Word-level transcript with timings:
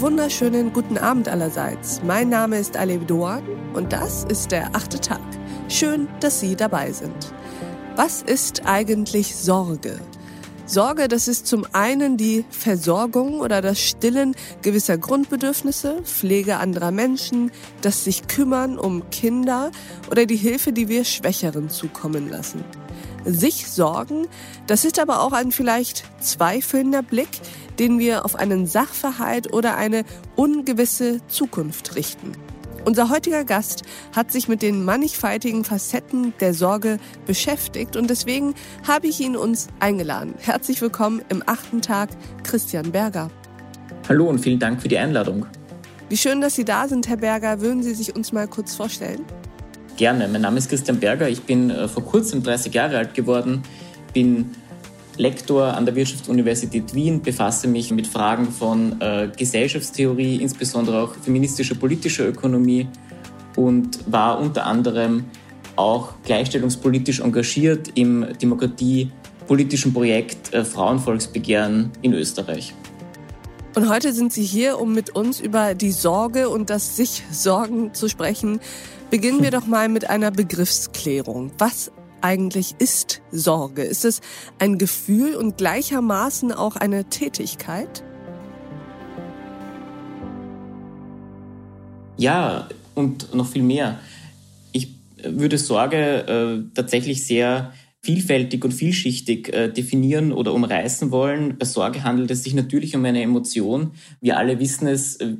Wunderschönen 0.00 0.72
guten 0.72 0.96
Abend 0.96 1.28
allerseits. 1.28 2.00
Mein 2.04 2.28
Name 2.28 2.60
ist 2.60 2.76
Alev 2.76 3.04
Doan 3.06 3.42
und 3.74 3.92
das 3.92 4.22
ist 4.22 4.52
der 4.52 4.76
achte 4.76 5.00
Tag. 5.00 5.20
Schön, 5.68 6.06
dass 6.20 6.38
Sie 6.38 6.54
dabei 6.54 6.92
sind. 6.92 7.34
Was 7.96 8.22
ist 8.22 8.64
eigentlich 8.64 9.34
Sorge? 9.34 9.98
Sorge, 10.66 11.08
das 11.08 11.26
ist 11.26 11.48
zum 11.48 11.66
einen 11.72 12.16
die 12.16 12.44
Versorgung 12.48 13.40
oder 13.40 13.60
das 13.60 13.80
Stillen 13.80 14.36
gewisser 14.62 14.98
Grundbedürfnisse, 14.98 16.00
Pflege 16.04 16.58
anderer 16.58 16.92
Menschen, 16.92 17.50
das 17.80 18.04
sich 18.04 18.28
kümmern 18.28 18.78
um 18.78 19.10
Kinder 19.10 19.72
oder 20.12 20.26
die 20.26 20.36
Hilfe, 20.36 20.72
die 20.72 20.88
wir 20.88 21.04
Schwächeren 21.04 21.70
zukommen 21.70 22.30
lassen. 22.30 22.62
Sich 23.24 23.68
sorgen, 23.68 24.28
das 24.68 24.84
ist 24.84 25.00
aber 25.00 25.22
auch 25.22 25.32
ein 25.32 25.50
vielleicht 25.50 26.04
zweifelnder 26.20 27.02
Blick, 27.02 27.40
den 27.78 27.98
wir 27.98 28.24
auf 28.24 28.36
einen 28.36 28.66
Sachverhalt 28.66 29.52
oder 29.52 29.76
eine 29.76 30.04
ungewisse 30.36 31.20
Zukunft 31.28 31.96
richten. 31.96 32.32
Unser 32.84 33.10
heutiger 33.10 33.44
Gast 33.44 33.82
hat 34.16 34.32
sich 34.32 34.48
mit 34.48 34.62
den 34.62 34.84
mannigfaltigen 34.84 35.64
Facetten 35.64 36.32
der 36.40 36.54
Sorge 36.54 36.98
beschäftigt 37.26 37.96
und 37.96 38.08
deswegen 38.08 38.54
habe 38.86 39.08
ich 39.08 39.20
ihn 39.20 39.36
uns 39.36 39.68
eingeladen. 39.78 40.34
Herzlich 40.38 40.80
willkommen 40.80 41.20
im 41.28 41.42
achten 41.44 41.82
Tag, 41.82 42.08
Christian 42.44 42.90
Berger. 42.90 43.30
Hallo 44.08 44.26
und 44.28 44.38
vielen 44.38 44.58
Dank 44.58 44.80
für 44.80 44.88
die 44.88 44.96
Einladung. 44.96 45.44
Wie 46.08 46.16
schön, 46.16 46.40
dass 46.40 46.56
Sie 46.56 46.64
da 46.64 46.88
sind, 46.88 47.08
Herr 47.08 47.18
Berger. 47.18 47.60
Würden 47.60 47.82
Sie 47.82 47.92
sich 47.92 48.16
uns 48.16 48.32
mal 48.32 48.48
kurz 48.48 48.74
vorstellen? 48.74 49.22
Gerne. 49.98 50.26
Mein 50.28 50.40
Name 50.40 50.56
ist 50.56 50.70
Christian 50.70 50.98
Berger. 50.98 51.28
Ich 51.28 51.42
bin 51.42 51.68
äh, 51.68 51.88
vor 51.88 52.04
kurzem 52.04 52.42
30 52.42 52.72
Jahre 52.72 52.96
alt 52.96 53.14
geworden, 53.14 53.62
bin 54.14 54.54
Lektor 55.18 55.74
an 55.74 55.84
der 55.84 55.94
Wirtschaftsuniversität 55.94 56.94
Wien, 56.94 57.20
befasse 57.20 57.68
mich 57.68 57.90
mit 57.90 58.06
Fragen 58.06 58.50
von 58.50 59.00
äh, 59.00 59.28
Gesellschaftstheorie, 59.36 60.36
insbesondere 60.36 61.02
auch 61.02 61.14
feministischer 61.14 61.74
politischer 61.74 62.28
Ökonomie 62.28 62.86
und 63.56 63.98
war 64.10 64.38
unter 64.38 64.64
anderem 64.64 65.24
auch 65.74 66.14
gleichstellungspolitisch 66.24 67.20
engagiert 67.20 67.90
im 67.96 68.26
demokratiepolitischen 68.40 69.92
Projekt 69.92 70.54
äh, 70.54 70.64
Frauenvolksbegehren 70.64 71.90
in 72.02 72.14
Österreich. 72.14 72.74
Und 73.74 73.88
heute 73.88 74.12
sind 74.12 74.32
Sie 74.32 74.42
hier, 74.42 74.80
um 74.80 74.92
mit 74.92 75.10
uns 75.10 75.40
über 75.40 75.74
die 75.74 75.92
Sorge 75.92 76.48
und 76.48 76.70
das 76.70 76.96
sich 76.96 77.22
Sorgen 77.30 77.94
zu 77.94 78.08
sprechen. 78.08 78.60
Beginnen 79.10 79.42
wir 79.42 79.50
doch 79.50 79.66
mal 79.66 79.88
mit 79.88 80.10
einer 80.10 80.30
Begriffsklärung. 80.30 81.52
Was 81.58 81.92
eigentlich 82.20 82.74
ist 82.78 83.22
Sorge? 83.30 83.82
Ist 83.82 84.04
es 84.04 84.20
ein 84.58 84.78
Gefühl 84.78 85.34
und 85.34 85.56
gleichermaßen 85.56 86.52
auch 86.52 86.76
eine 86.76 87.04
Tätigkeit? 87.04 88.04
Ja, 92.16 92.68
und 92.94 93.34
noch 93.34 93.46
viel 93.46 93.62
mehr. 93.62 94.00
Ich 94.72 94.88
würde 95.22 95.56
Sorge 95.56 96.66
äh, 96.66 96.74
tatsächlich 96.74 97.24
sehr 97.26 97.72
vielfältig 98.00 98.64
und 98.64 98.72
vielschichtig 98.72 99.52
äh, 99.52 99.68
definieren 99.68 100.32
oder 100.32 100.54
umreißen 100.54 101.10
wollen. 101.10 101.58
Bei 101.58 101.64
Sorge 101.64 102.04
handelt 102.04 102.30
es 102.30 102.42
sich 102.42 102.54
natürlich 102.54 102.96
um 102.96 103.04
eine 103.04 103.22
Emotion. 103.22 103.92
Wir 104.20 104.36
alle 104.36 104.58
wissen 104.58 104.88
es, 104.88 105.16
äh, 105.16 105.36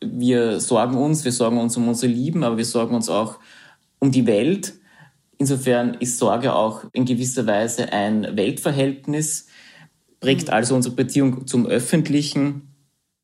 wir 0.00 0.60
sorgen 0.60 0.96
uns, 0.96 1.24
wir 1.24 1.32
sorgen 1.32 1.58
uns 1.58 1.76
um 1.76 1.88
unsere 1.88 2.12
Lieben, 2.12 2.44
aber 2.44 2.56
wir 2.56 2.64
sorgen 2.64 2.94
uns 2.94 3.08
auch 3.08 3.38
um 3.98 4.10
die 4.10 4.26
Welt. 4.26 4.74
Insofern 5.38 5.94
ist 5.94 6.18
Sorge 6.18 6.54
auch 6.54 6.84
in 6.92 7.04
gewisser 7.04 7.46
Weise 7.46 7.92
ein 7.92 8.36
Weltverhältnis, 8.36 9.46
prägt 10.20 10.48
mhm. 10.48 10.54
also 10.54 10.74
unsere 10.74 10.94
Beziehung 10.94 11.46
zum 11.46 11.66
Öffentlichen, 11.66 12.74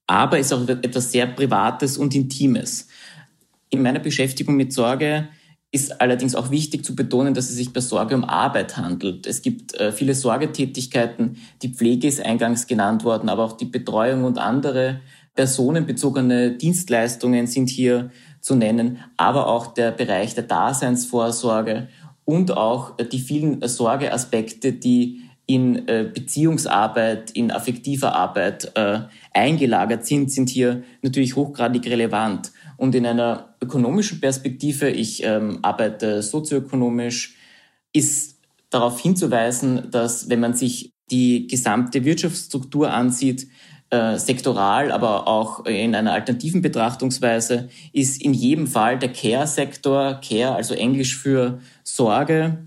aber 0.07 0.39
ist 0.39 0.53
auch 0.53 0.69
etwas 0.69 1.13
sehr 1.13 1.27
Privates 1.27 1.97
und 1.97 2.15
Intimes. 2.15 2.89
In 3.71 3.83
meiner 3.83 4.01
Beschäftigung 4.01 4.57
mit 4.57 4.73
Sorge 4.73 5.29
ist 5.71 6.03
allerdings 6.03 6.35
auch 6.35 6.51
wichtig 6.51 6.85
zu 6.85 6.95
betonen, 6.95 7.33
dass 7.33 7.49
es 7.49 7.57
sich 7.57 7.73
bei 7.73 7.81
Sorge 7.81 8.15
um 8.15 8.25
Arbeit 8.25 8.77
handelt. 8.77 9.27
Es 9.27 9.41
gibt 9.41 9.75
äh, 9.75 9.91
viele 9.91 10.15
Sorgetätigkeiten, 10.15 11.39
die 11.63 11.71
Pflege 11.71 12.07
ist 12.07 12.21
eingangs 12.21 12.67
genannt 12.67 13.05
worden, 13.05 13.31
aber 13.31 13.45
auch 13.45 13.57
die 13.57 13.65
Betreuung 13.65 14.25
und 14.25 14.37
andere 14.37 15.01
personenbezogene 15.35 16.53
Dienstleistungen 16.53 17.47
sind 17.47 17.71
hier 17.71 18.11
zu 18.43 18.55
nennen, 18.57 18.99
aber 19.17 19.47
auch 19.47 19.69
der 19.69 19.93
Bereich 19.93 20.35
der 20.35 20.45
Daseinsvorsorge 20.45 21.89
und 22.25 22.57
auch 22.57 22.97
die 22.97 23.21
vielen 23.21 23.67
Sorgeaspekte, 23.67 24.73
die 24.73 25.23
in 25.47 25.89
äh, 25.89 26.09
Beziehungsarbeit, 26.13 27.31
in 27.33 27.51
affektiver 27.51 28.15
Arbeit 28.15 28.73
äh, 28.77 29.01
eingelagert 29.33 30.07
sind, 30.07 30.31
sind 30.31 30.49
hier 30.49 30.83
natürlich 31.03 31.37
hochgradig 31.37 31.87
relevant. 31.87 32.53
Und 32.77 32.95
in 32.95 33.07
einer 33.07 33.55
ökonomischen 33.61 34.21
Perspektive, 34.21 34.91
ich 34.91 35.23
ähm, 35.25 35.59
arbeite 35.63 36.23
sozioökonomisch, 36.23 37.37
ist 37.93 38.39
darauf 38.71 39.01
hinzuweisen, 39.01 39.91
dass 39.91 40.29
wenn 40.29 40.41
man 40.41 40.55
sich 40.55 40.93
die 41.11 41.47
gesamte 41.47 42.05
Wirtschaftsstruktur 42.05 42.91
ansieht, 42.91 43.47
äh, 43.93 44.17
sektoral, 44.17 44.91
aber 44.91 45.29
auch 45.29 45.67
in 45.67 45.95
einer 45.95 46.15
alternativen 46.15 46.63
Betrachtungsweise, 46.63 47.69
ist 47.93 48.23
in 48.23 48.33
jedem 48.33 48.67
Fall 48.67 48.99
der 48.99 49.13
Care-Sektor, 49.13 50.19
Care, 50.27 50.55
also 50.55 50.73
Englisch 50.73 51.19
für 51.19 51.59
Sorge, 51.85 52.67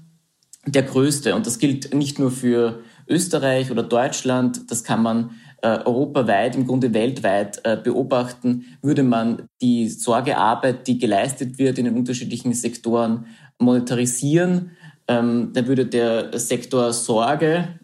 der 0.67 0.83
größte. 0.83 1.33
Und 1.33 1.47
das 1.47 1.57
gilt 1.57 1.95
nicht 1.95 2.19
nur 2.19 2.29
für 2.29 2.81
Österreich 3.07 3.71
oder 3.71 3.81
Deutschland, 3.81 4.69
das 4.69 4.83
kann 4.83 5.01
man 5.01 5.31
äh, 5.63 5.79
europaweit, 5.79 6.55
im 6.55 6.67
Grunde 6.67 6.93
weltweit 6.93 7.59
äh, 7.63 7.75
beobachten, 7.75 8.77
würde 8.83 9.01
man 9.01 9.47
die 9.63 9.89
Sorgearbeit, 9.89 10.85
die 10.85 10.99
geleistet 10.99 11.57
wird 11.57 11.79
in 11.79 11.85
den 11.85 11.95
unterschiedlichen 11.95 12.53
Sektoren, 12.53 13.25
monetarisieren, 13.57 14.73
ähm, 15.07 15.53
dann 15.53 15.65
würde 15.65 15.87
der 15.87 16.37
Sektor 16.37 16.93
Sorge 16.93 17.79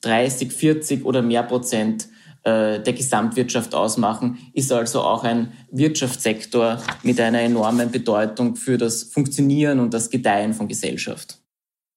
30, 0.00 0.50
40 0.50 1.04
oder 1.04 1.20
mehr 1.20 1.42
Prozent 1.42 2.08
der 2.44 2.80
Gesamtwirtschaft 2.80 3.74
ausmachen, 3.74 4.38
ist 4.52 4.72
also 4.72 5.02
auch 5.02 5.22
ein 5.22 5.52
Wirtschaftssektor 5.70 6.82
mit 7.02 7.20
einer 7.20 7.40
enormen 7.40 7.90
Bedeutung 7.90 8.56
für 8.56 8.78
das 8.78 9.04
Funktionieren 9.04 9.78
und 9.78 9.94
das 9.94 10.10
Gedeihen 10.10 10.52
von 10.52 10.66
Gesellschaft. 10.66 11.42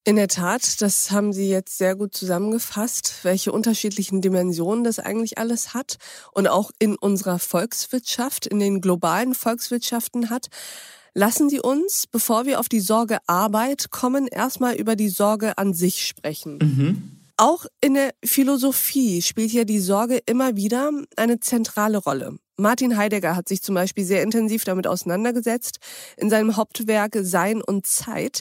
In 0.08 0.18
der 0.18 0.28
Tat, 0.28 0.84
das 0.84 1.10
haben 1.10 1.34
Sie 1.34 1.50
jetzt 1.50 1.80
sehr 1.80 1.96
gut 1.96 2.14
zusammengefasst, 2.14 3.22
welche 3.24 3.52
unterschiedlichen 3.52 4.22
Dimensionen 4.22 4.84
das 4.84 5.00
eigentlich 5.00 5.40
alles 5.40 5.74
hat 5.74 5.96
und 6.32 6.48
auch 6.48 6.70
in 6.78 6.96
unserer 6.96 7.40
Volkswirtschaft, 7.40 8.46
in 8.46 8.60
den 8.60 8.82
globalen 8.82 9.34
Volkswirtschaften 9.34 10.30
hat. 10.30 10.50
Lassen 11.16 11.50
Sie 11.50 11.60
uns, 11.60 12.06
bevor 12.06 12.46
wir 12.46 12.60
auf 12.60 12.70
die 12.70 12.82
Sorge 12.82 13.18
Arbeit 13.26 13.90
kommen, 13.90 14.28
erstmal 14.28 14.76
über 14.76 14.96
die 14.96 15.10
Sorge 15.10 15.58
an 15.58 15.74
sich 15.74 16.06
sprechen. 16.06 16.60
Mhm. 16.62 17.15
Auch 17.38 17.66
in 17.82 17.96
der 17.96 18.12
Philosophie 18.24 19.22
spielt 19.22 19.52
ja 19.52 19.66
die 19.66 19.82
Sorge 19.82 20.20
immer 20.26 20.56
wieder 20.56 20.92
eine 21.18 21.42
zentrale 21.42 21.98
Rolle. 21.98 22.38
Martin 22.56 22.96
Heidegger 22.96 23.36
hat 23.36 23.50
sich 23.50 23.62
zum 23.62 23.76
Beispiel 23.76 24.06
sehr 24.06 24.24
intensiv 24.24 24.64
damit 24.64 24.88
auseinandergesetzt. 24.88 25.80
In 26.16 26.30
seinem 26.30 26.56
Hauptwerk 26.56 27.18
Sein 27.22 27.62
und 27.62 27.86
Zeit 27.86 28.40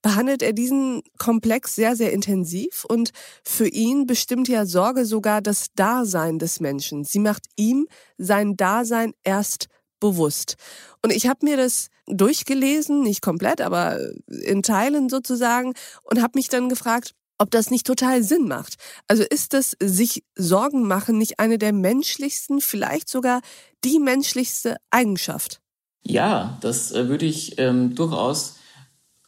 behandelt 0.00 0.42
er 0.42 0.52
diesen 0.52 1.02
Komplex 1.18 1.74
sehr, 1.74 1.96
sehr 1.96 2.12
intensiv 2.12 2.84
und 2.84 3.10
für 3.42 3.66
ihn 3.66 4.06
bestimmt 4.06 4.46
ja 4.46 4.64
Sorge 4.64 5.06
sogar 5.06 5.42
das 5.42 5.72
Dasein 5.74 6.38
des 6.38 6.60
Menschen. 6.60 7.02
Sie 7.02 7.18
macht 7.18 7.46
ihm 7.56 7.88
sein 8.16 8.56
Dasein 8.56 9.12
erst 9.24 9.66
bewusst. 9.98 10.54
Und 11.02 11.12
ich 11.12 11.26
habe 11.26 11.44
mir 11.44 11.56
das 11.56 11.88
durchgelesen, 12.06 13.02
nicht 13.02 13.22
komplett, 13.22 13.60
aber 13.60 13.98
in 14.28 14.62
Teilen 14.62 15.08
sozusagen, 15.08 15.72
und 16.04 16.22
habe 16.22 16.38
mich 16.38 16.48
dann 16.48 16.68
gefragt, 16.68 17.14
ob 17.38 17.50
das 17.50 17.70
nicht 17.70 17.86
total 17.86 18.22
Sinn 18.22 18.48
macht. 18.48 18.76
Also 19.08 19.22
ist 19.22 19.52
das 19.52 19.76
sich 19.80 20.24
Sorgen 20.36 20.86
machen 20.86 21.18
nicht 21.18 21.38
eine 21.38 21.58
der 21.58 21.72
menschlichsten, 21.72 22.60
vielleicht 22.60 23.08
sogar 23.08 23.40
die 23.84 23.98
menschlichste 23.98 24.76
Eigenschaft? 24.90 25.60
Ja, 26.02 26.58
das 26.60 26.92
äh, 26.92 27.08
würde 27.08 27.26
ich 27.26 27.58
ähm, 27.58 27.94
durchaus 27.94 28.56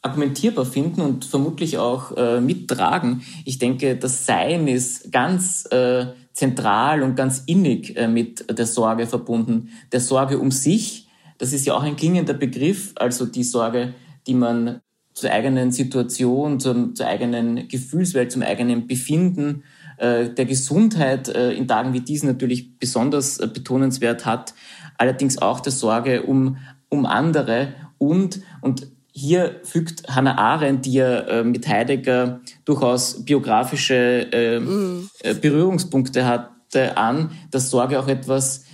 argumentierbar 0.02 0.64
finden 0.64 1.00
und 1.00 1.24
vermutlich 1.24 1.78
auch 1.78 2.16
äh, 2.16 2.40
mittragen. 2.40 3.22
Ich 3.44 3.58
denke, 3.58 3.96
das 3.96 4.26
Sein 4.26 4.68
ist 4.68 5.10
ganz 5.10 5.66
äh, 5.70 6.06
zentral 6.32 7.02
und 7.02 7.16
ganz 7.16 7.42
innig 7.46 7.96
äh, 7.96 8.06
mit 8.06 8.44
der 8.56 8.66
Sorge 8.66 9.06
verbunden. 9.06 9.70
Der 9.90 10.00
Sorge 10.00 10.38
um 10.38 10.52
sich, 10.52 11.08
das 11.38 11.52
ist 11.52 11.66
ja 11.66 11.74
auch 11.74 11.82
ein 11.82 11.96
klingender 11.96 12.34
Begriff, 12.34 12.92
also 12.94 13.26
die 13.26 13.42
Sorge, 13.42 13.94
die 14.26 14.34
man 14.34 14.80
zur 15.18 15.32
eigenen 15.32 15.72
Situation, 15.72 16.60
zum, 16.60 16.94
zur 16.94 17.06
eigenen 17.06 17.66
Gefühlswelt, 17.68 18.30
zum 18.30 18.42
eigenen 18.42 18.86
Befinden, 18.86 19.64
äh, 19.96 20.28
der 20.30 20.44
Gesundheit 20.44 21.28
äh, 21.28 21.52
in 21.52 21.66
Tagen 21.66 21.92
wie 21.92 22.00
diesen 22.00 22.28
natürlich 22.28 22.78
besonders 22.78 23.38
äh, 23.38 23.48
betonenswert 23.48 24.26
hat, 24.26 24.54
allerdings 24.96 25.38
auch 25.38 25.58
der 25.60 25.72
Sorge 25.72 26.22
um, 26.22 26.58
um 26.88 27.04
andere 27.04 27.74
und, 27.98 28.40
und 28.60 28.86
hier 29.10 29.56
fügt 29.64 30.08
Hannah 30.08 30.38
Arendt, 30.38 30.86
die 30.86 30.92
ja 30.92 31.18
äh, 31.20 31.44
mit 31.44 31.66
Heidegger 31.66 32.40
durchaus 32.64 33.24
biografische 33.24 34.32
äh, 34.32 34.60
mm. 34.60 35.10
Berührungspunkte 35.40 36.24
hatte, 36.24 36.96
an, 36.96 37.32
dass 37.50 37.70
Sorge 37.70 37.98
auch 37.98 38.06
etwas 38.06 38.66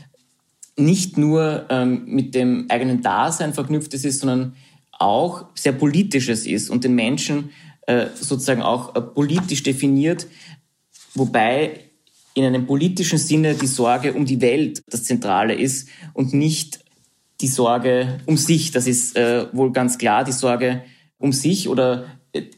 nicht 0.77 1.17
nur 1.17 1.65
ähm, 1.71 2.05
mit 2.07 2.35
dem 2.35 2.67
eigenen 2.69 3.01
Dasein 3.01 3.55
verknüpft 3.55 3.95
ist, 3.95 4.21
sondern 4.21 4.55
auch 4.99 5.47
sehr 5.55 5.73
politisches 5.73 6.47
ist 6.47 6.71
und 6.71 6.85
den 6.85 6.95
Menschen 6.95 7.51
äh, 7.87 8.07
sozusagen 8.15 8.63
auch 8.63 8.95
äh, 8.95 9.01
politisch 9.01 9.63
definiert, 9.63 10.27
wobei 11.15 11.81
in 12.35 12.45
einem 12.45 12.67
politischen 12.67 13.19
Sinne 13.19 13.55
die 13.55 13.67
Sorge 13.67 14.13
um 14.13 14.25
die 14.25 14.41
Welt 14.41 14.83
das 14.89 15.05
Zentrale 15.05 15.55
ist 15.55 15.89
und 16.13 16.35
nicht 16.35 16.81
die 17.41 17.49
Sorge 17.49 18.21
um 18.27 18.37
sich. 18.37 18.73
Das 18.73 18.87
ist 18.87 19.17
äh, 19.17 19.47
wohl 19.53 19.73
ganz 19.73 19.99
klar, 19.99 20.25
die 20.25 20.33
Sorge 20.33 20.83
um 21.19 21.33
sich 21.33 21.69
oder 21.69 22.07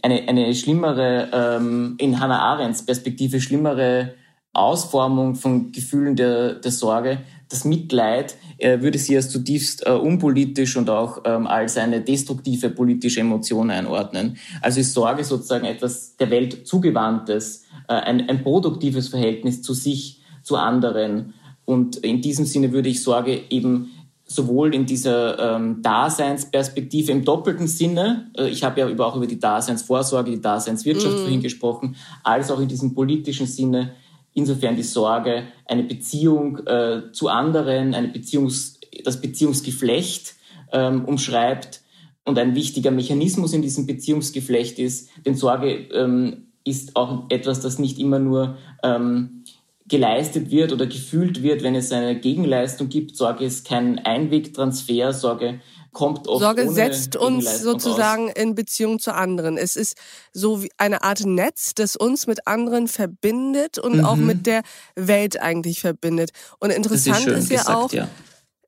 eine, 0.02 0.28
eine 0.28 0.54
schlimmere, 0.54 1.28
ähm, 1.32 1.96
in 1.98 2.18
Hannah 2.20 2.40
Arendts 2.40 2.84
Perspektive 2.84 3.40
schlimmere 3.40 4.14
Ausformung 4.52 5.34
von 5.34 5.72
Gefühlen 5.72 6.16
der, 6.16 6.54
der 6.54 6.70
Sorge. 6.70 7.18
Das 7.48 7.64
Mitleid 7.64 8.36
äh, 8.58 8.80
würde 8.80 8.98
sie 8.98 9.16
als 9.16 9.30
zutiefst 9.30 9.86
äh, 9.86 9.90
unpolitisch 9.90 10.76
und 10.76 10.90
auch 10.90 11.22
ähm, 11.24 11.46
als 11.46 11.76
eine 11.76 12.00
destruktive 12.00 12.70
politische 12.70 13.20
Emotion 13.20 13.70
einordnen. 13.70 14.36
Also 14.62 14.80
ist 14.80 14.92
Sorge 14.94 15.22
sozusagen 15.22 15.64
etwas 15.64 16.16
der 16.16 16.30
Welt 16.30 16.66
zugewandtes, 16.66 17.64
äh, 17.88 17.94
ein, 17.94 18.28
ein 18.28 18.42
produktives 18.42 19.08
Verhältnis 19.08 19.62
zu 19.62 19.74
sich, 19.74 20.22
zu 20.42 20.56
anderen. 20.56 21.34
Und 21.64 21.96
in 21.96 22.20
diesem 22.20 22.46
Sinne 22.46 22.72
würde 22.72 22.88
ich 22.88 23.02
Sorge 23.02 23.42
eben 23.50 23.90
sowohl 24.26 24.74
in 24.74 24.86
dieser 24.86 25.56
ähm, 25.56 25.82
Daseinsperspektive 25.82 27.12
im 27.12 27.24
doppelten 27.24 27.68
Sinne, 27.68 28.30
äh, 28.36 28.48
ich 28.48 28.64
habe 28.64 28.80
ja 28.80 28.88
über, 28.88 29.06
auch 29.06 29.16
über 29.16 29.26
die 29.26 29.38
Daseinsvorsorge, 29.38 30.32
die 30.32 30.40
Daseinswirtschaft 30.40 31.14
mm. 31.14 31.20
vorhin 31.20 31.40
gesprochen, 31.40 31.96
als 32.24 32.50
auch 32.50 32.58
in 32.58 32.66
diesem 32.66 32.92
politischen 32.92 33.46
Sinne, 33.46 33.92
insofern 34.36 34.76
die 34.76 34.82
Sorge, 34.82 35.44
eine 35.64 35.82
Beziehung 35.82 36.58
äh, 36.66 37.10
zu 37.12 37.28
anderen, 37.28 37.94
eine 37.94 38.08
Beziehungs, 38.08 38.78
das 39.02 39.20
Beziehungsgeflecht 39.20 40.34
ähm, 40.72 41.06
umschreibt 41.06 41.80
und 42.24 42.38
ein 42.38 42.54
wichtiger 42.54 42.90
Mechanismus 42.90 43.54
in 43.54 43.62
diesem 43.62 43.86
Beziehungsgeflecht 43.86 44.78
ist, 44.78 45.08
denn 45.24 45.34
Sorge 45.34 45.88
ähm, 45.92 46.48
ist 46.64 46.96
auch 46.96 47.24
etwas, 47.30 47.60
das 47.60 47.78
nicht 47.78 47.98
immer 47.98 48.18
nur 48.18 48.58
ähm, 48.82 49.44
geleistet 49.88 50.50
wird 50.50 50.72
oder 50.72 50.86
gefühlt 50.86 51.42
wird, 51.42 51.62
wenn 51.62 51.74
es 51.74 51.90
eine 51.90 52.18
Gegenleistung 52.18 52.88
gibt. 52.88 53.16
Sorge 53.16 53.44
ist 53.44 53.66
kein 53.66 54.00
Einwegtransfer, 54.00 55.14
Sorge 55.14 55.60
kommt 55.96 56.28
oft 56.28 56.42
Sorge 56.42 56.70
setzt 56.70 57.16
uns 57.16 57.62
sozusagen 57.62 58.28
aus. 58.28 58.36
in 58.36 58.54
Beziehung 58.54 58.98
zu 58.98 59.14
anderen. 59.14 59.56
Es 59.56 59.76
ist 59.76 59.96
so 60.30 60.62
wie 60.62 60.70
eine 60.76 61.02
Art 61.02 61.24
Netz, 61.24 61.72
das 61.74 61.96
uns 61.96 62.26
mit 62.26 62.46
anderen 62.46 62.86
verbindet 62.86 63.78
und 63.78 63.96
mhm. 63.96 64.04
auch 64.04 64.16
mit 64.16 64.46
der 64.46 64.60
Welt 64.94 65.40
eigentlich 65.40 65.80
verbindet. 65.80 66.32
Und 66.60 66.68
interessant 66.70 67.26
ist, 67.26 67.44
ist 67.44 67.50
ja 67.50 67.58
gesagt, 67.60 67.76
auch, 67.76 67.92
ja. 67.92 68.08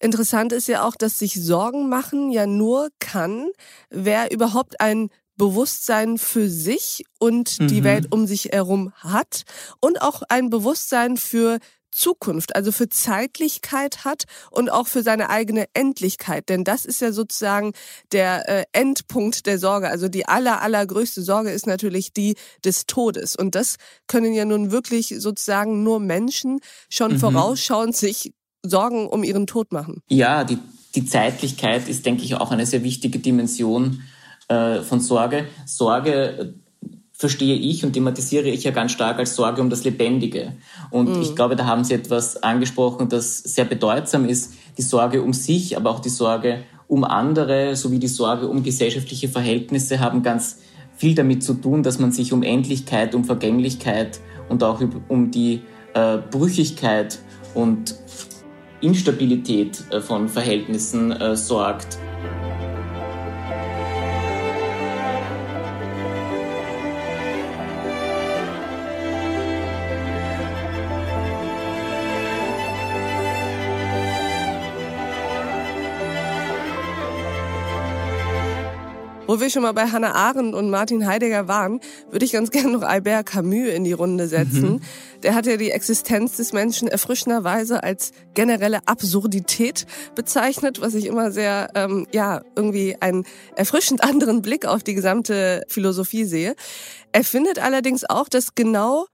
Interessant 0.00 0.52
ist 0.52 0.68
ja 0.68 0.86
auch, 0.86 0.94
dass 0.94 1.18
sich 1.18 1.34
Sorgen 1.34 1.90
machen 1.90 2.30
ja 2.30 2.46
nur 2.46 2.88
kann, 2.98 3.48
wer 3.90 4.32
überhaupt 4.32 4.80
ein 4.80 5.10
Bewusstsein 5.36 6.16
für 6.18 6.48
sich 6.48 7.04
und 7.18 7.60
mhm. 7.60 7.68
die 7.68 7.84
Welt 7.84 8.10
um 8.10 8.26
sich 8.26 8.46
herum 8.46 8.92
hat 8.94 9.42
und 9.80 10.00
auch 10.00 10.22
ein 10.28 10.48
Bewusstsein 10.48 11.16
für 11.16 11.58
Zukunft, 11.90 12.54
also 12.54 12.72
für 12.72 12.88
Zeitlichkeit 12.88 14.04
hat 14.04 14.24
und 14.50 14.70
auch 14.70 14.86
für 14.86 15.02
seine 15.02 15.30
eigene 15.30 15.66
Endlichkeit. 15.74 16.48
Denn 16.48 16.64
das 16.64 16.84
ist 16.84 17.00
ja 17.00 17.12
sozusagen 17.12 17.72
der 18.12 18.48
äh, 18.48 18.64
Endpunkt 18.72 19.46
der 19.46 19.58
Sorge. 19.58 19.88
Also 19.88 20.08
die 20.08 20.26
aller, 20.26 20.62
allergrößte 20.62 21.22
Sorge 21.22 21.50
ist 21.50 21.66
natürlich 21.66 22.12
die 22.12 22.36
des 22.64 22.86
Todes. 22.86 23.36
Und 23.36 23.54
das 23.54 23.76
können 24.06 24.32
ja 24.32 24.44
nun 24.44 24.70
wirklich 24.70 25.14
sozusagen 25.18 25.82
nur 25.82 26.00
Menschen 26.00 26.60
schon 26.88 27.14
mhm. 27.14 27.18
vorausschauend 27.18 27.96
sich 27.96 28.32
Sorgen 28.62 29.06
um 29.06 29.22
ihren 29.22 29.46
Tod 29.46 29.72
machen. 29.72 30.02
Ja, 30.08 30.44
die, 30.44 30.58
die 30.94 31.06
Zeitlichkeit 31.06 31.88
ist, 31.88 32.06
denke 32.06 32.24
ich, 32.24 32.34
auch 32.34 32.50
eine 32.50 32.66
sehr 32.66 32.82
wichtige 32.82 33.18
Dimension 33.18 34.02
äh, 34.48 34.82
von 34.82 35.00
Sorge. 35.00 35.46
Sorge 35.66 36.54
verstehe 37.18 37.56
ich 37.56 37.84
und 37.84 37.94
thematisiere 37.94 38.48
ich 38.48 38.62
ja 38.62 38.70
ganz 38.70 38.92
stark 38.92 39.18
als 39.18 39.34
Sorge 39.34 39.60
um 39.60 39.70
das 39.70 39.82
Lebendige. 39.82 40.54
Und 40.90 41.16
mhm. 41.16 41.22
ich 41.22 41.34
glaube, 41.34 41.56
da 41.56 41.66
haben 41.66 41.82
Sie 41.82 41.94
etwas 41.94 42.40
angesprochen, 42.44 43.08
das 43.08 43.38
sehr 43.38 43.64
bedeutsam 43.64 44.24
ist. 44.24 44.54
Die 44.78 44.82
Sorge 44.82 45.20
um 45.20 45.32
sich, 45.32 45.76
aber 45.76 45.90
auch 45.90 45.98
die 45.98 46.10
Sorge 46.10 46.60
um 46.86 47.02
andere 47.02 47.74
sowie 47.74 47.98
die 47.98 48.08
Sorge 48.08 48.46
um 48.46 48.62
gesellschaftliche 48.62 49.28
Verhältnisse 49.28 49.98
haben 49.98 50.22
ganz 50.22 50.60
viel 50.96 51.14
damit 51.14 51.42
zu 51.42 51.54
tun, 51.54 51.82
dass 51.82 51.98
man 51.98 52.12
sich 52.12 52.32
um 52.32 52.42
Endlichkeit, 52.42 53.14
um 53.14 53.24
Vergänglichkeit 53.24 54.20
und 54.48 54.62
auch 54.62 54.80
um 55.08 55.30
die 55.32 55.62
äh, 55.94 56.18
Brüchigkeit 56.18 57.18
und 57.54 57.96
Instabilität 58.80 59.84
äh, 59.90 60.00
von 60.00 60.28
Verhältnissen 60.28 61.10
äh, 61.10 61.36
sorgt. 61.36 61.98
Wo 79.28 79.40
wir 79.40 79.50
schon 79.50 79.60
mal 79.60 79.72
bei 79.72 79.84
Hannah 79.84 80.14
Arendt 80.14 80.54
und 80.54 80.70
Martin 80.70 81.06
Heidegger 81.06 81.48
waren, 81.48 81.80
würde 82.10 82.24
ich 82.24 82.32
ganz 82.32 82.50
gerne 82.50 82.70
noch 82.70 82.82
Albert 82.82 83.26
Camus 83.26 83.68
in 83.68 83.84
die 83.84 83.92
Runde 83.92 84.26
setzen. 84.26 84.72
Mhm. 84.72 84.80
Der 85.22 85.34
hat 85.34 85.44
ja 85.44 85.58
die 85.58 85.70
Existenz 85.70 86.38
des 86.38 86.54
Menschen 86.54 86.88
erfrischenderweise 86.88 87.82
als 87.82 88.12
generelle 88.32 88.80
Absurdität 88.86 89.84
bezeichnet, 90.14 90.80
was 90.80 90.94
ich 90.94 91.04
immer 91.04 91.30
sehr, 91.30 91.68
ähm, 91.74 92.06
ja, 92.10 92.40
irgendwie 92.56 92.96
einen 93.00 93.24
erfrischend 93.54 94.02
anderen 94.08 94.40
Blick 94.40 94.64
auf 94.64 94.82
die 94.82 94.94
gesamte 94.94 95.62
Philosophie 95.68 96.24
sehe. 96.24 96.56
Er 97.12 97.22
findet 97.22 97.58
allerdings 97.58 98.08
auch, 98.08 98.30
dass 98.30 98.54
genau 98.54 99.08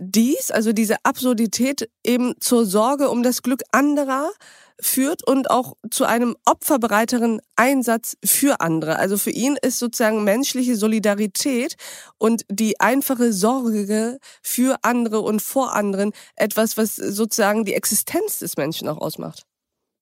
dies, 0.00 0.50
also 0.50 0.72
diese 0.72 0.96
Absurdität 1.04 1.88
eben 2.04 2.34
zur 2.40 2.64
Sorge 2.64 3.10
um 3.10 3.22
das 3.22 3.42
Glück 3.42 3.62
anderer 3.70 4.30
führt 4.80 5.26
und 5.26 5.50
auch 5.50 5.74
zu 5.90 6.06
einem 6.06 6.36
opferbereiteren 6.46 7.40
Einsatz 7.54 8.16
für 8.24 8.62
andere. 8.62 8.96
Also 8.96 9.18
für 9.18 9.30
ihn 9.30 9.58
ist 9.60 9.78
sozusagen 9.78 10.24
menschliche 10.24 10.74
Solidarität 10.74 11.76
und 12.16 12.44
die 12.48 12.80
einfache 12.80 13.34
Sorge 13.34 14.18
für 14.42 14.78
andere 14.82 15.20
und 15.20 15.42
vor 15.42 15.74
anderen 15.74 16.12
etwas, 16.34 16.78
was 16.78 16.96
sozusagen 16.96 17.66
die 17.66 17.74
Existenz 17.74 18.38
des 18.38 18.56
Menschen 18.56 18.88
auch 18.88 18.98
ausmacht. 18.98 19.44